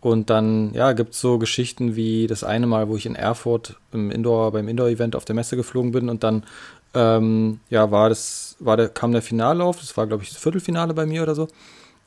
Und 0.00 0.30
dann, 0.30 0.72
ja, 0.74 0.92
gibt 0.92 1.14
es 1.14 1.20
so 1.20 1.38
Geschichten 1.38 1.96
wie 1.96 2.26
das 2.26 2.44
eine 2.44 2.66
Mal, 2.66 2.88
wo 2.88 2.96
ich 2.96 3.06
in 3.06 3.16
Erfurt 3.16 3.76
im 3.92 4.10
Indoor, 4.10 4.52
beim 4.52 4.68
Indoor-Event 4.68 5.16
auf 5.16 5.24
der 5.24 5.34
Messe 5.34 5.56
geflogen 5.56 5.92
bin 5.92 6.08
und 6.08 6.22
dann, 6.22 6.44
ähm, 6.94 7.60
ja, 7.70 7.90
war 7.90 8.08
das, 8.08 8.56
war 8.60 8.76
der, 8.76 8.88
kam 8.88 9.12
der 9.12 9.22
Finallauf, 9.22 9.80
das 9.80 9.96
war, 9.96 10.06
glaube 10.06 10.22
ich, 10.22 10.30
das 10.30 10.38
Viertelfinale 10.38 10.94
bei 10.94 11.06
mir 11.06 11.22
oder 11.22 11.34
so. 11.34 11.48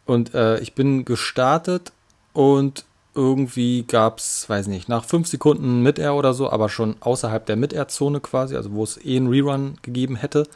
Und 0.05 0.33
äh, 0.33 0.59
ich 0.59 0.73
bin 0.73 1.03
gestartet 1.05 1.91
und 2.33 2.85
irgendwie 3.15 3.83
gab 3.83 4.19
es, 4.19 4.47
weiß 4.47 4.67
nicht, 4.67 4.87
nach 4.87 5.03
fünf 5.03 5.27
Sekunden 5.27 5.83
Mid-Air 5.83 6.15
oder 6.15 6.33
so, 6.33 6.49
aber 6.49 6.69
schon 6.69 6.95
außerhalb 6.99 7.45
der 7.45 7.57
Mid-Air-Zone 7.57 8.19
quasi, 8.21 8.55
also 8.55 8.71
wo 8.71 8.83
es 8.83 9.03
eh 9.03 9.17
einen 9.17 9.27
Rerun 9.27 9.77
gegeben 9.81 10.15
hätte. 10.15 10.47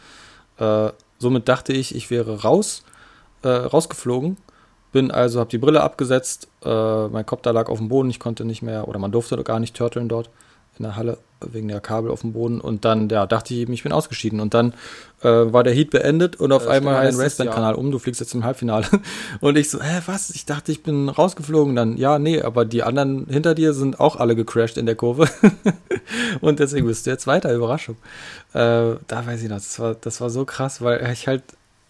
Äh, 0.58 0.90
somit 1.20 1.50
dachte 1.50 1.74
ich, 1.74 1.94
ich 1.94 2.10
wäre 2.10 2.44
raus, 2.44 2.84
äh, 3.42 3.50
rausgeflogen. 3.50 4.38
Bin 4.94 5.12
also, 5.12 5.42
habe 5.42 5.50
die 5.50 5.58
Brille 5.58 5.82
abgesetzt, 5.82 6.48
äh, 6.64 7.08
mein 7.08 7.26
Kopf 7.26 7.42
da 7.42 7.52
lag 7.52 7.68
auf 7.68 7.80
dem 7.80 7.90
Boden, 7.90 8.10
ich 8.10 8.20
konnte 8.20 8.46
nicht 8.46 8.62
mehr, 8.62 8.88
oder 8.88 9.00
man 9.00 9.12
durfte 9.12 9.44
gar 9.44 9.60
nicht 9.60 9.76
turteln 9.76 10.08
dort 10.08 10.30
in 10.78 10.84
der 10.84 10.96
Halle 10.96 11.18
wegen 11.42 11.68
der 11.68 11.82
Kabel 11.82 12.10
auf 12.10 12.22
dem 12.22 12.34
Boden. 12.34 12.60
Und 12.62 12.86
dann 12.86 13.10
ja, 13.10 13.26
dachte 13.26 13.54
ich 13.54 13.60
eben, 13.60 13.74
ich 13.74 13.84
bin 13.84 13.92
ausgeschieden. 13.92 14.40
Und 14.40 14.54
dann 14.54 14.74
äh, 15.22 15.28
war 15.28 15.64
der 15.64 15.74
Heat 15.74 15.92
beendet 15.92 16.38
und 16.38 16.52
auf 16.52 16.66
äh, 16.66 16.70
einmal 16.70 16.96
heißt 16.96 17.20
es 17.20 17.38
dein 17.38 17.50
Kanal 17.50 17.76
um, 17.76 17.92
du 17.92 18.00
fliegst 18.00 18.22
jetzt 18.22 18.34
im 18.34 18.44
Halbfinale. 18.44 18.86
Und 19.42 19.58
ich 19.58 19.70
so, 19.70 19.82
hä, 19.82 20.02
was? 20.06 20.30
Ich 20.32 20.46
dachte, 20.46 20.72
ich 20.72 20.84
bin 20.84 21.10
rausgeflogen, 21.10 21.76
dann 21.76 21.98
ja, 21.98 22.18
nee, 22.18 22.42
aber 22.42 22.66
die 22.66 22.84
anderen 22.84 23.28
hinter 23.28 23.56
dir 23.56 23.74
sind 23.74 24.00
auch 24.00 24.16
alle 24.16 24.36
gecrashed 24.36 24.78
in 24.78 24.86
der 24.86 24.96
Kurve. 24.96 25.28
Und 26.42 26.60
deswegen 26.60 26.88
bist 26.88 27.06
du 27.06 27.12
jetzt 27.12 27.28
weiter, 27.28 27.54
Überraschung. 27.54 27.98
Äh, 28.54 28.96
da 29.08 29.26
weiß 29.26 29.44
ich 29.44 29.50
noch, 29.50 29.58
das 29.58 29.80
war, 29.80 29.96
das 29.96 30.22
war 30.22 30.30
so 30.30 30.46
krass, 30.46 30.82
weil 30.82 31.12
ich 31.12 31.28
halt 31.28 31.44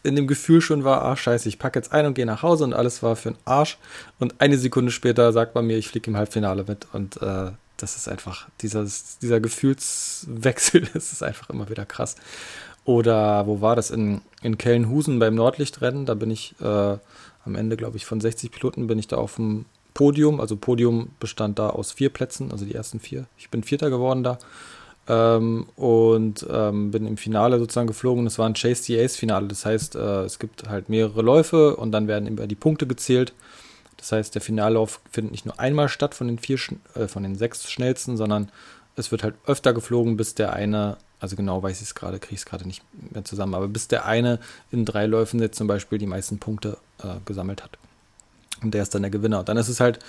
in 0.04 0.16
dem 0.16 0.28
Gefühl 0.28 0.62
schon 0.62 0.84
war, 0.84 1.04
ah 1.04 1.16
scheiße, 1.16 1.48
ich 1.50 1.60
packe 1.60 1.80
jetzt 1.80 1.92
ein 1.94 2.06
und 2.06 2.14
gehe 2.14 2.26
nach 2.26 2.44
Hause 2.44 2.66
und 2.66 2.74
alles 2.74 3.02
war 3.02 3.16
für 3.16 3.32
den 3.32 3.38
Arsch 3.46 3.78
und 4.20 4.40
eine 4.42 4.58
Sekunde 4.58 4.92
später 4.92 5.32
sagt 5.32 5.56
man 5.56 5.66
mir, 5.66 5.78
ich 5.78 5.88
fliege 5.88 6.10
im 6.10 6.18
Halbfinale 6.18 6.66
mit 6.68 6.88
und 6.94 7.22
äh, 7.22 7.52
das 7.78 7.96
ist 7.96 8.08
einfach, 8.08 8.48
dieser, 8.62 8.86
dieser 9.22 9.40
Gefühlswechsel, 9.40 10.88
das 10.94 11.12
ist 11.12 11.24
einfach 11.24 11.50
immer 11.50 11.70
wieder 11.70 11.86
krass. 11.86 12.16
Oder 12.86 13.48
wo 13.48 13.62
war 13.62 13.76
das? 13.76 13.92
In, 13.92 14.22
in 14.42 14.58
Kellenhusen 14.58 15.20
beim 15.20 15.36
Nordlichtrennen, 15.36 16.06
da 16.06 16.16
bin 16.16 16.32
ich 16.32 16.56
äh, 16.62 16.98
am 17.46 17.56
Ende, 17.56 17.78
glaube 17.78 17.98
ich, 17.98 18.06
von 18.06 18.20
60 18.20 18.52
Piloten 18.52 18.88
bin 18.88 19.00
ich 19.00 19.08
da 19.08 19.18
auf 19.18 19.36
dem 19.36 19.66
Podium. 19.94 20.40
Also 20.40 20.58
Podium 20.58 21.12
bestand 21.20 21.60
da 21.60 21.70
aus 21.70 21.92
vier 21.92 22.10
Plätzen, 22.10 22.52
also 22.52 22.66
die 22.66 22.76
ersten 22.76 23.00
vier. 23.00 23.26
Ich 23.38 23.50
bin 23.50 23.64
Vierter 23.64 23.90
geworden 23.90 24.24
da. 24.24 24.38
Ähm, 25.08 25.68
und 25.76 26.46
ähm, 26.50 26.92
bin 26.92 27.06
im 27.06 27.18
Finale 27.18 27.60
sozusagen 27.60 27.88
geflogen. 27.88 28.24
Das 28.24 28.40
war 28.40 28.48
ein 28.48 28.54
Chase 28.54 28.84
the 28.84 29.00
Ace 29.00 29.18
Finale. 29.18 29.48
Das 29.48 29.66
heißt, 29.66 29.96
äh, 29.96 30.24
es 30.24 30.40
gibt 30.40 30.70
halt 30.70 30.90
mehrere 30.90 31.22
Läufe 31.22 31.76
und 31.76 31.92
dann 31.92 32.08
werden 32.08 32.28
immer 32.28 32.48
die 32.48 32.56
Punkte 32.56 32.88
gezählt. 32.88 33.34
Das 33.98 34.12
heißt, 34.12 34.36
der 34.36 34.42
Finallauf 34.42 35.02
findet 35.12 35.32
nicht 35.32 35.46
nur 35.46 35.60
einmal 35.60 35.90
statt 35.90 36.16
von 36.16 36.28
den 36.28 36.40
vier, 36.40 36.58
äh, 36.96 37.08
von 37.08 37.24
den 37.24 37.36
sechs 37.36 37.70
schnellsten, 37.70 38.18
sondern 38.18 38.50
es 38.96 39.12
wird 39.12 39.24
halt 39.24 39.36
öfter 39.46 39.74
geflogen, 39.74 40.18
bis 40.18 40.36
der 40.36 40.54
eine, 40.54 40.98
also 41.20 41.36
genau 41.36 41.64
weiß 41.64 41.78
ich 41.78 41.88
es 41.88 41.96
gerade, 41.96 42.20
kriege 42.20 42.36
ich 42.36 42.42
es 42.42 42.46
gerade 42.46 42.66
nicht 42.66 42.84
mehr 43.14 43.26
zusammen, 43.26 43.56
aber 43.56 43.68
bis 43.68 43.88
der 43.88 44.06
eine 44.06 44.40
in 44.72 44.86
drei 44.86 45.06
Läufen 45.06 45.40
jetzt 45.40 45.58
zum 45.58 45.68
Beispiel 45.68 45.98
die 45.98 46.06
meisten 46.06 46.38
Punkte 46.38 46.78
äh, 47.02 47.16
gesammelt 47.26 47.64
hat. 47.64 47.78
Und 48.62 48.74
der 48.74 48.84
ist 48.84 48.94
dann 48.96 49.02
der 49.02 49.12
Gewinner. 49.12 49.40
Und 49.40 49.50
dann 49.50 49.58
ist 49.58 49.70
es 49.70 49.80
halt 49.80 50.00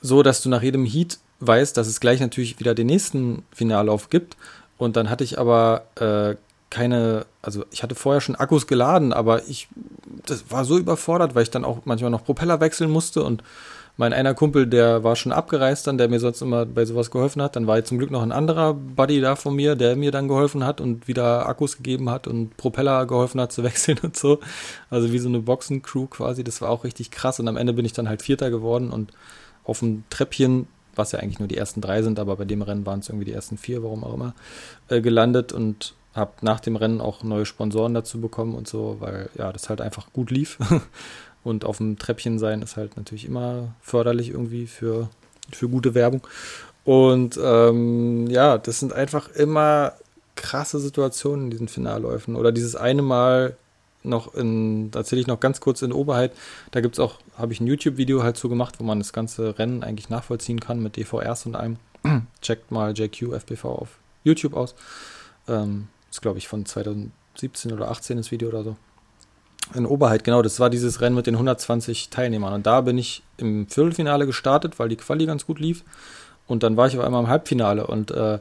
so, 0.00 0.22
dass 0.22 0.42
du 0.42 0.48
nach 0.48 0.62
jedem 0.62 0.84
Heat 0.84 1.18
weißt, 1.40 1.76
dass 1.76 1.86
es 1.86 2.00
gleich 2.00 2.20
natürlich 2.20 2.58
wieder 2.58 2.74
den 2.74 2.86
nächsten 2.86 3.44
Finallauf 3.52 4.10
gibt. 4.10 4.36
Und 4.78 4.96
dann 4.96 5.10
hatte 5.10 5.24
ich 5.24 5.38
aber 5.38 5.86
äh, 5.96 6.36
keine, 6.70 7.26
also 7.42 7.64
ich 7.70 7.82
hatte 7.82 7.94
vorher 7.94 8.20
schon 8.20 8.36
Akkus 8.36 8.66
geladen, 8.66 9.12
aber 9.12 9.48
ich 9.48 9.68
das 10.26 10.50
war 10.50 10.64
so 10.64 10.78
überfordert, 10.78 11.34
weil 11.34 11.44
ich 11.44 11.50
dann 11.50 11.64
auch 11.64 11.80
manchmal 11.84 12.10
noch 12.10 12.24
Propeller 12.24 12.60
wechseln 12.60 12.90
musste 12.90 13.22
und 13.22 13.42
mein 13.98 14.12
einer 14.12 14.34
Kumpel, 14.34 14.66
der 14.66 15.04
war 15.04 15.16
schon 15.16 15.32
abgereist 15.32 15.86
dann, 15.86 15.96
der 15.96 16.10
mir 16.10 16.20
sonst 16.20 16.42
immer 16.42 16.66
bei 16.66 16.84
sowas 16.84 17.10
geholfen 17.10 17.40
hat. 17.40 17.56
Dann 17.56 17.66
war 17.66 17.78
jetzt 17.78 17.88
zum 17.88 17.96
Glück 17.96 18.10
noch 18.10 18.22
ein 18.22 18.32
anderer 18.32 18.74
Buddy 18.74 19.22
da 19.22 19.36
von 19.36 19.56
mir, 19.56 19.74
der 19.74 19.96
mir 19.96 20.10
dann 20.10 20.28
geholfen 20.28 20.66
hat 20.66 20.82
und 20.82 21.08
wieder 21.08 21.48
Akkus 21.48 21.78
gegeben 21.78 22.10
hat 22.10 22.26
und 22.26 22.58
Propeller 22.58 23.06
geholfen 23.06 23.40
hat 23.40 23.52
zu 23.52 23.62
wechseln 23.64 23.98
und 24.02 24.14
so. 24.14 24.40
Also 24.90 25.12
wie 25.12 25.18
so 25.18 25.30
eine 25.30 25.40
Boxencrew 25.40 26.08
quasi. 26.08 26.44
Das 26.44 26.60
war 26.60 26.68
auch 26.68 26.84
richtig 26.84 27.10
krass. 27.10 27.40
Und 27.40 27.48
am 27.48 27.56
Ende 27.56 27.72
bin 27.72 27.86
ich 27.86 27.94
dann 27.94 28.06
halt 28.06 28.20
Vierter 28.20 28.50
geworden 28.50 28.90
und 28.90 29.12
auf 29.64 29.78
dem 29.78 30.04
Treppchen, 30.10 30.66
was 30.96 31.12
ja 31.12 31.20
eigentlich 31.20 31.38
nur 31.38 31.48
die 31.48 31.56
ersten 31.56 31.80
drei 31.80 32.02
sind, 32.02 32.18
aber 32.18 32.36
bei 32.36 32.44
dem 32.44 32.62
Rennen 32.62 32.86
waren 32.86 33.00
es 33.00 33.08
irgendwie 33.08 33.26
die 33.26 33.32
ersten 33.32 33.58
vier, 33.58 33.82
warum 33.82 34.04
auch 34.04 34.14
immer, 34.14 34.34
äh, 34.88 35.00
gelandet 35.00 35.52
und 35.52 35.94
habe 36.14 36.32
nach 36.40 36.60
dem 36.60 36.76
Rennen 36.76 37.00
auch 37.00 37.22
neue 37.22 37.46
Sponsoren 37.46 37.94
dazu 37.94 38.20
bekommen 38.20 38.54
und 38.54 38.66
so, 38.66 38.96
weil 39.00 39.28
ja, 39.36 39.52
das 39.52 39.68
halt 39.68 39.80
einfach 39.80 40.12
gut 40.12 40.30
lief. 40.30 40.58
und 41.44 41.64
auf 41.64 41.76
dem 41.76 41.98
Treppchen 41.98 42.38
sein 42.38 42.62
ist 42.62 42.76
halt 42.76 42.96
natürlich 42.96 43.26
immer 43.26 43.74
förderlich 43.80 44.30
irgendwie 44.30 44.66
für, 44.66 45.08
für 45.52 45.68
gute 45.68 45.94
Werbung. 45.94 46.26
Und 46.84 47.38
ähm, 47.42 48.28
ja, 48.28 48.58
das 48.58 48.80
sind 48.80 48.92
einfach 48.92 49.28
immer 49.30 49.92
krasse 50.36 50.78
Situationen 50.78 51.46
in 51.46 51.50
diesen 51.50 51.68
Finalläufen. 51.68 52.36
Oder 52.36 52.52
dieses 52.52 52.76
eine 52.76 53.02
Mal 53.02 53.56
noch 54.06 54.34
in, 54.34 54.90
erzähle 54.94 55.20
ich 55.20 55.26
noch 55.26 55.40
ganz 55.40 55.60
kurz 55.60 55.82
in 55.82 55.92
Oberheit, 55.92 56.32
da 56.70 56.80
gibt 56.80 56.96
es 56.96 57.00
auch, 57.00 57.16
habe 57.36 57.52
ich 57.52 57.60
ein 57.60 57.66
YouTube-Video 57.66 58.22
halt 58.22 58.36
zu 58.36 58.48
gemacht, 58.48 58.76
wo 58.78 58.84
man 58.84 58.98
das 58.98 59.12
ganze 59.12 59.58
Rennen 59.58 59.82
eigentlich 59.82 60.08
nachvollziehen 60.08 60.60
kann 60.60 60.82
mit 60.82 60.96
DVRs 60.96 61.46
und 61.46 61.56
allem. 61.56 61.76
Checkt 62.40 62.70
mal 62.70 62.92
JQ 62.92 63.32
FPV 63.32 63.64
auf 63.64 63.98
YouTube 64.24 64.54
aus. 64.54 64.74
Ähm, 65.48 65.88
ist, 66.10 66.22
glaube 66.22 66.38
ich, 66.38 66.48
von 66.48 66.64
2017 66.64 67.72
oder 67.72 67.90
18 67.90 68.16
das 68.16 68.30
Video 68.30 68.48
oder 68.48 68.64
so. 68.64 68.76
In 69.74 69.84
Oberheit, 69.84 70.22
genau, 70.22 70.42
das 70.42 70.60
war 70.60 70.70
dieses 70.70 71.00
Rennen 71.00 71.16
mit 71.16 71.26
den 71.26 71.34
120 71.34 72.10
Teilnehmern. 72.10 72.54
Und 72.54 72.66
da 72.66 72.80
bin 72.82 72.98
ich 72.98 73.22
im 73.36 73.66
Viertelfinale 73.68 74.26
gestartet, 74.26 74.78
weil 74.78 74.88
die 74.88 74.96
Quali 74.96 75.26
ganz 75.26 75.44
gut 75.44 75.58
lief. 75.58 75.82
Und 76.46 76.62
dann 76.62 76.76
war 76.76 76.86
ich 76.86 76.96
auf 76.96 77.04
einmal 77.04 77.22
im 77.22 77.28
Halbfinale 77.28 77.86
und 77.86 78.12
äh, 78.12 78.38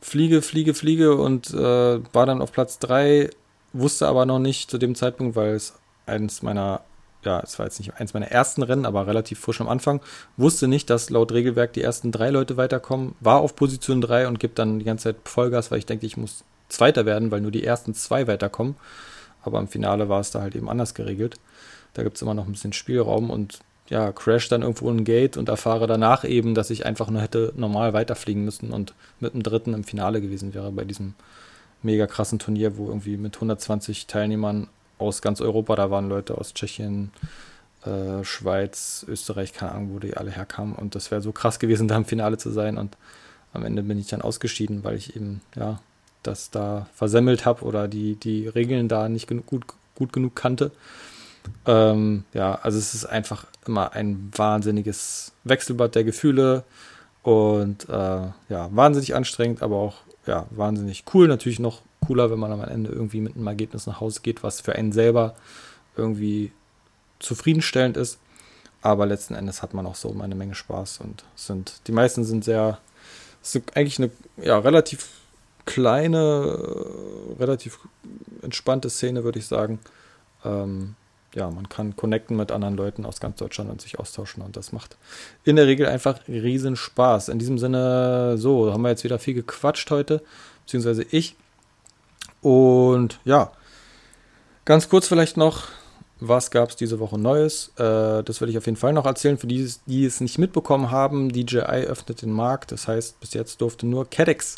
fliege, 0.00 0.42
fliege, 0.42 0.74
fliege 0.74 1.14
und 1.16 1.52
äh, 1.52 2.00
war 2.12 2.26
dann 2.26 2.40
auf 2.40 2.52
Platz 2.52 2.78
3, 2.78 3.30
wusste 3.72 4.06
aber 4.06 4.26
noch 4.26 4.38
nicht 4.38 4.70
zu 4.70 4.78
dem 4.78 4.94
Zeitpunkt, 4.94 5.36
weil 5.36 5.54
es 5.54 5.74
eines 6.06 6.42
meiner, 6.42 6.82
ja, 7.24 7.40
es 7.40 7.58
war 7.58 7.66
jetzt 7.66 7.78
nicht 7.78 7.94
eins 7.94 8.14
meiner 8.14 8.30
ersten 8.30 8.62
Rennen, 8.62 8.86
aber 8.86 9.06
relativ 9.06 9.38
frisch 9.38 9.60
am 9.60 9.68
Anfang, 9.68 10.00
wusste 10.36 10.68
nicht, 10.68 10.90
dass 10.90 11.10
laut 11.10 11.32
Regelwerk 11.32 11.72
die 11.72 11.82
ersten 11.82 12.12
drei 12.12 12.30
Leute 12.30 12.56
weiterkommen, 12.56 13.14
war 13.20 13.40
auf 13.40 13.56
Position 13.56 14.00
3 14.00 14.28
und 14.28 14.40
gibt 14.40 14.58
dann 14.58 14.78
die 14.78 14.84
ganze 14.84 15.04
Zeit 15.04 15.16
Vollgas, 15.24 15.70
weil 15.70 15.78
ich 15.78 15.86
denke, 15.86 16.06
ich 16.06 16.16
muss 16.16 16.44
Zweiter 16.72 17.06
werden, 17.06 17.30
weil 17.30 17.40
nur 17.40 17.50
die 17.50 17.64
ersten 17.64 17.94
zwei 17.94 18.26
weiterkommen. 18.26 18.76
Aber 19.42 19.58
im 19.58 19.68
Finale 19.68 20.08
war 20.08 20.20
es 20.20 20.30
da 20.30 20.40
halt 20.40 20.56
eben 20.56 20.68
anders 20.68 20.94
geregelt. 20.94 21.36
Da 21.94 22.02
gibt 22.02 22.16
es 22.16 22.22
immer 22.22 22.34
noch 22.34 22.46
ein 22.46 22.52
bisschen 22.52 22.72
Spielraum 22.72 23.30
und 23.30 23.60
ja, 23.88 24.10
crash 24.12 24.48
dann 24.48 24.62
irgendwo 24.62 24.88
ein 24.88 25.04
Gate 25.04 25.36
und 25.36 25.48
erfahre 25.50 25.86
danach 25.86 26.24
eben, 26.24 26.54
dass 26.54 26.70
ich 26.70 26.86
einfach 26.86 27.10
nur 27.10 27.20
hätte 27.20 27.52
normal 27.56 27.92
weiterfliegen 27.92 28.44
müssen 28.44 28.72
und 28.72 28.94
mit 29.20 29.34
dem 29.34 29.42
dritten 29.42 29.74
im 29.74 29.84
Finale 29.84 30.22
gewesen 30.22 30.54
wäre 30.54 30.72
bei 30.72 30.84
diesem 30.84 31.14
mega 31.84 32.06
krassen 32.06 32.38
Turnier, 32.38 32.76
wo 32.76 32.88
irgendwie 32.88 33.16
mit 33.16 33.34
120 33.36 34.06
Teilnehmern 34.06 34.68
aus 34.98 35.22
ganz 35.22 35.40
Europa, 35.40 35.76
da 35.76 35.90
waren 35.90 36.08
Leute 36.08 36.38
aus 36.38 36.54
Tschechien, 36.54 37.10
äh, 37.84 38.24
Schweiz, 38.24 39.04
Österreich, 39.08 39.52
keine 39.52 39.72
Ahnung, 39.72 39.94
wo 39.94 39.98
die 39.98 40.16
alle 40.16 40.30
herkamen. 40.30 40.74
Und 40.74 40.94
das 40.94 41.10
wäre 41.10 41.20
so 41.20 41.32
krass 41.32 41.58
gewesen, 41.58 41.88
da 41.88 41.96
im 41.96 42.04
Finale 42.04 42.38
zu 42.38 42.50
sein. 42.50 42.78
Und 42.78 42.96
am 43.52 43.64
Ende 43.64 43.82
bin 43.82 43.98
ich 43.98 44.08
dann 44.08 44.22
ausgeschieden, 44.22 44.84
weil 44.84 44.96
ich 44.96 45.16
eben, 45.16 45.40
ja, 45.56 45.80
das 46.22 46.50
da 46.50 46.86
versemmelt 46.94 47.44
habe 47.44 47.64
oder 47.64 47.88
die, 47.88 48.14
die 48.14 48.46
Regeln 48.46 48.88
da 48.88 49.08
nicht 49.08 49.26
genug, 49.26 49.46
gut, 49.46 49.64
gut 49.96 50.12
genug 50.12 50.36
kannte. 50.36 50.70
Ähm, 51.66 52.24
ja, 52.32 52.54
also 52.54 52.78
es 52.78 52.94
ist 52.94 53.06
einfach 53.06 53.46
immer 53.66 53.92
ein 53.92 54.30
wahnsinniges 54.34 55.32
Wechselbad 55.42 55.96
der 55.96 56.04
Gefühle 56.04 56.62
und 57.22 57.88
äh, 57.88 57.92
ja, 58.48 58.68
wahnsinnig 58.70 59.16
anstrengend, 59.16 59.62
aber 59.62 59.76
auch 59.76 59.96
ja, 60.26 60.46
wahnsinnig 60.50 61.04
cool. 61.12 61.28
Natürlich 61.28 61.58
noch 61.58 61.82
cooler, 62.06 62.30
wenn 62.30 62.38
man 62.38 62.52
am 62.52 62.62
Ende 62.62 62.90
irgendwie 62.90 63.20
mit 63.20 63.36
einem 63.36 63.46
Ergebnis 63.46 63.86
nach 63.86 64.00
Hause 64.00 64.20
geht, 64.22 64.42
was 64.42 64.60
für 64.60 64.74
einen 64.74 64.92
selber 64.92 65.34
irgendwie 65.96 66.52
zufriedenstellend 67.18 67.96
ist. 67.96 68.18
Aber 68.80 69.06
letzten 69.06 69.34
Endes 69.34 69.62
hat 69.62 69.74
man 69.74 69.86
auch 69.86 69.94
so 69.94 70.14
eine 70.20 70.34
Menge 70.34 70.54
Spaß 70.54 70.98
und 70.98 71.24
sind, 71.36 71.80
die 71.86 71.92
meisten 71.92 72.24
sind 72.24 72.44
sehr, 72.44 72.78
sind 73.40 73.76
eigentlich 73.76 73.98
eine 73.98 74.10
ja, 74.36 74.58
relativ 74.58 75.08
kleine, 75.64 76.58
relativ 77.38 77.78
entspannte 78.42 78.90
Szene, 78.90 79.22
würde 79.22 79.38
ich 79.38 79.46
sagen. 79.46 79.78
Ähm, 80.44 80.96
ja, 81.34 81.50
man 81.50 81.68
kann 81.68 81.96
connecten 81.96 82.36
mit 82.36 82.52
anderen 82.52 82.76
Leuten 82.76 83.06
aus 83.06 83.20
ganz 83.20 83.36
Deutschland 83.38 83.70
und 83.70 83.80
sich 83.80 83.98
austauschen 83.98 84.42
und 84.42 84.56
das 84.56 84.72
macht 84.72 84.96
in 85.44 85.56
der 85.56 85.66
Regel 85.66 85.86
einfach 85.86 86.20
riesen 86.28 86.76
Spaß. 86.76 87.28
In 87.28 87.38
diesem 87.38 87.58
Sinne, 87.58 88.36
so, 88.36 88.72
haben 88.72 88.82
wir 88.82 88.90
jetzt 88.90 89.04
wieder 89.04 89.18
viel 89.18 89.34
gequatscht 89.34 89.90
heute, 89.90 90.22
beziehungsweise 90.64 91.04
ich. 91.10 91.36
Und 92.42 93.18
ja, 93.24 93.52
ganz 94.64 94.88
kurz 94.88 95.08
vielleicht 95.08 95.36
noch, 95.36 95.68
was 96.20 96.50
gab 96.50 96.70
es 96.70 96.76
diese 96.76 97.00
Woche 97.00 97.18
Neues? 97.18 97.72
Äh, 97.76 98.22
das 98.22 98.40
werde 98.40 98.50
ich 98.50 98.58
auf 98.58 98.66
jeden 98.66 98.76
Fall 98.76 98.92
noch 98.92 99.06
erzählen. 99.06 99.38
Für 99.38 99.48
die, 99.48 99.68
die 99.86 100.04
es 100.04 100.20
nicht 100.20 100.38
mitbekommen 100.38 100.90
haben, 100.90 101.32
DJI 101.32 101.86
öffnet 101.86 102.22
den 102.22 102.32
Markt. 102.32 102.70
Das 102.70 102.86
heißt, 102.86 103.18
bis 103.20 103.34
jetzt 103.34 103.60
durfte 103.60 103.86
nur 103.86 104.08
Cadex 104.08 104.56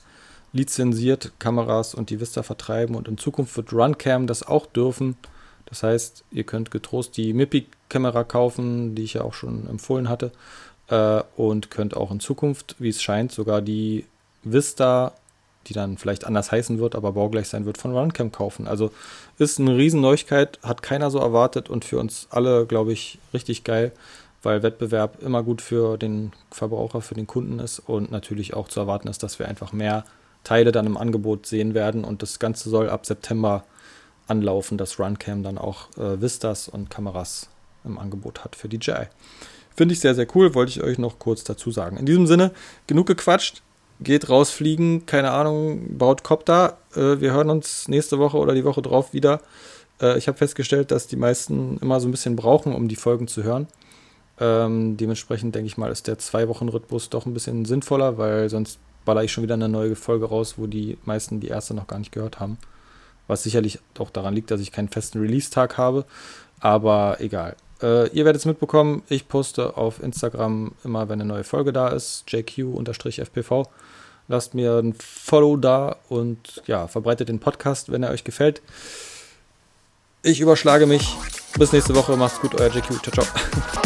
lizenziert 0.52 1.32
Kameras 1.38 1.94
und 1.94 2.10
die 2.10 2.20
Vista 2.20 2.42
vertreiben 2.42 2.94
und 2.94 3.08
in 3.08 3.18
Zukunft 3.18 3.56
wird 3.56 3.72
Runcam 3.72 4.26
das 4.26 4.46
auch 4.46 4.66
dürfen. 4.66 5.16
Das 5.66 5.82
heißt, 5.82 6.24
ihr 6.30 6.44
könnt 6.44 6.70
getrost 6.70 7.16
die 7.16 7.32
MIPI-Kamera 7.32 8.24
kaufen, 8.24 8.94
die 8.94 9.02
ich 9.04 9.14
ja 9.14 9.22
auch 9.22 9.34
schon 9.34 9.68
empfohlen 9.68 10.08
hatte, 10.08 10.32
äh, 10.88 11.22
und 11.36 11.70
könnt 11.70 11.96
auch 11.96 12.10
in 12.10 12.20
Zukunft, 12.20 12.76
wie 12.78 12.90
es 12.90 13.02
scheint, 13.02 13.32
sogar 13.32 13.62
die 13.62 14.04
Vista, 14.42 15.12
die 15.66 15.72
dann 15.72 15.96
vielleicht 15.96 16.26
anders 16.26 16.52
heißen 16.52 16.78
wird, 16.78 16.94
aber 16.94 17.12
baugleich 17.12 17.48
sein 17.48 17.64
wird, 17.64 17.78
von 17.78 17.96
Runcam 17.96 18.32
kaufen. 18.32 18.68
Also 18.68 18.90
ist 19.38 19.58
eine 19.58 19.76
Riesenneuigkeit, 19.76 20.58
hat 20.62 20.82
keiner 20.82 21.10
so 21.10 21.18
erwartet 21.18 21.70
und 21.70 21.84
für 21.84 21.98
uns 21.98 22.28
alle, 22.30 22.66
glaube 22.66 22.92
ich, 22.92 23.18
richtig 23.32 23.64
geil, 23.64 23.92
weil 24.42 24.62
Wettbewerb 24.62 25.22
immer 25.22 25.42
gut 25.42 25.62
für 25.62 25.96
den 25.96 26.32
Verbraucher, 26.50 27.00
für 27.00 27.14
den 27.14 27.26
Kunden 27.26 27.58
ist 27.60 27.78
und 27.78 28.10
natürlich 28.10 28.54
auch 28.54 28.68
zu 28.68 28.80
erwarten 28.80 29.08
ist, 29.08 29.22
dass 29.22 29.38
wir 29.38 29.48
einfach 29.48 29.72
mehr 29.72 30.04
Teile 30.44 30.72
dann 30.72 30.84
im 30.84 30.98
Angebot 30.98 31.46
sehen 31.46 31.72
werden 31.72 32.04
und 32.04 32.20
das 32.20 32.38
Ganze 32.38 32.68
soll 32.68 32.90
ab 32.90 33.06
September 33.06 33.64
anlaufen, 34.26 34.78
dass 34.78 34.98
Runcam 34.98 35.42
dann 35.42 35.58
auch 35.58 35.90
äh, 35.96 36.20
Vistas 36.20 36.68
und 36.68 36.90
Kameras 36.90 37.48
im 37.84 37.98
Angebot 37.98 38.44
hat 38.44 38.56
für 38.56 38.68
DJI. 38.68 39.08
Finde 39.76 39.92
ich 39.92 40.00
sehr, 40.00 40.14
sehr 40.14 40.26
cool, 40.34 40.54
wollte 40.54 40.70
ich 40.70 40.82
euch 40.82 40.98
noch 40.98 41.18
kurz 41.18 41.44
dazu 41.44 41.70
sagen. 41.70 41.96
In 41.96 42.06
diesem 42.06 42.26
Sinne, 42.26 42.52
genug 42.86 43.06
gequatscht, 43.06 43.62
geht 44.00 44.28
rausfliegen, 44.28 45.06
keine 45.06 45.32
Ahnung, 45.32 45.98
baut 45.98 46.24
Copter. 46.24 46.78
Äh, 46.94 47.20
wir 47.20 47.32
hören 47.32 47.50
uns 47.50 47.88
nächste 47.88 48.18
Woche 48.18 48.38
oder 48.38 48.54
die 48.54 48.64
Woche 48.64 48.82
drauf 48.82 49.12
wieder. 49.12 49.40
Äh, 50.00 50.18
ich 50.18 50.28
habe 50.28 50.38
festgestellt, 50.38 50.90
dass 50.90 51.06
die 51.06 51.16
meisten 51.16 51.78
immer 51.78 52.00
so 52.00 52.08
ein 52.08 52.12
bisschen 52.12 52.36
brauchen, 52.36 52.74
um 52.74 52.88
die 52.88 52.96
Folgen 52.96 53.28
zu 53.28 53.42
hören. 53.42 53.66
Ähm, 54.40 54.96
dementsprechend 54.96 55.54
denke 55.54 55.66
ich 55.66 55.76
mal, 55.76 55.92
ist 55.92 56.06
der 56.06 56.18
Zwei-Wochen-Rhythmus 56.18 57.10
doch 57.10 57.26
ein 57.26 57.34
bisschen 57.34 57.64
sinnvoller, 57.64 58.18
weil 58.18 58.48
sonst 58.50 58.78
baller 59.04 59.22
ich 59.22 59.32
schon 59.32 59.44
wieder 59.44 59.54
eine 59.54 59.68
neue 59.68 59.96
Folge 59.96 60.26
raus, 60.26 60.54
wo 60.56 60.66
die 60.66 60.98
meisten 61.04 61.40
die 61.40 61.48
erste 61.48 61.74
noch 61.74 61.86
gar 61.86 61.98
nicht 61.98 62.12
gehört 62.12 62.40
haben. 62.40 62.58
Was 63.26 63.42
sicherlich 63.42 63.78
auch 63.98 64.10
daran 64.10 64.34
liegt, 64.34 64.50
dass 64.50 64.60
ich 64.60 64.72
keinen 64.72 64.88
festen 64.88 65.20
Release-Tag 65.20 65.78
habe. 65.78 66.04
Aber 66.60 67.16
egal. 67.20 67.56
Äh, 67.82 68.08
ihr 68.08 68.24
werdet 68.24 68.40
es 68.40 68.46
mitbekommen. 68.46 69.02
Ich 69.08 69.28
poste 69.28 69.76
auf 69.76 70.02
Instagram 70.02 70.72
immer, 70.84 71.08
wenn 71.08 71.20
eine 71.20 71.28
neue 71.28 71.44
Folge 71.44 71.72
da 71.72 71.88
ist. 71.88 72.24
JQ-FPV. 72.28 73.68
Lasst 74.28 74.54
mir 74.54 74.78
ein 74.78 74.94
Follow 74.94 75.56
da 75.56 75.96
und 76.08 76.62
ja, 76.66 76.88
verbreitet 76.88 77.28
den 77.28 77.40
Podcast, 77.40 77.92
wenn 77.92 78.02
er 78.02 78.10
euch 78.10 78.24
gefällt. 78.24 78.62
Ich 80.22 80.40
überschlage 80.40 80.86
mich. 80.86 81.14
Bis 81.58 81.72
nächste 81.72 81.94
Woche. 81.94 82.16
Macht's 82.16 82.40
gut, 82.40 82.58
euer 82.58 82.70
JQ. 82.70 83.02
Ciao, 83.02 83.12
ciao. 83.12 83.26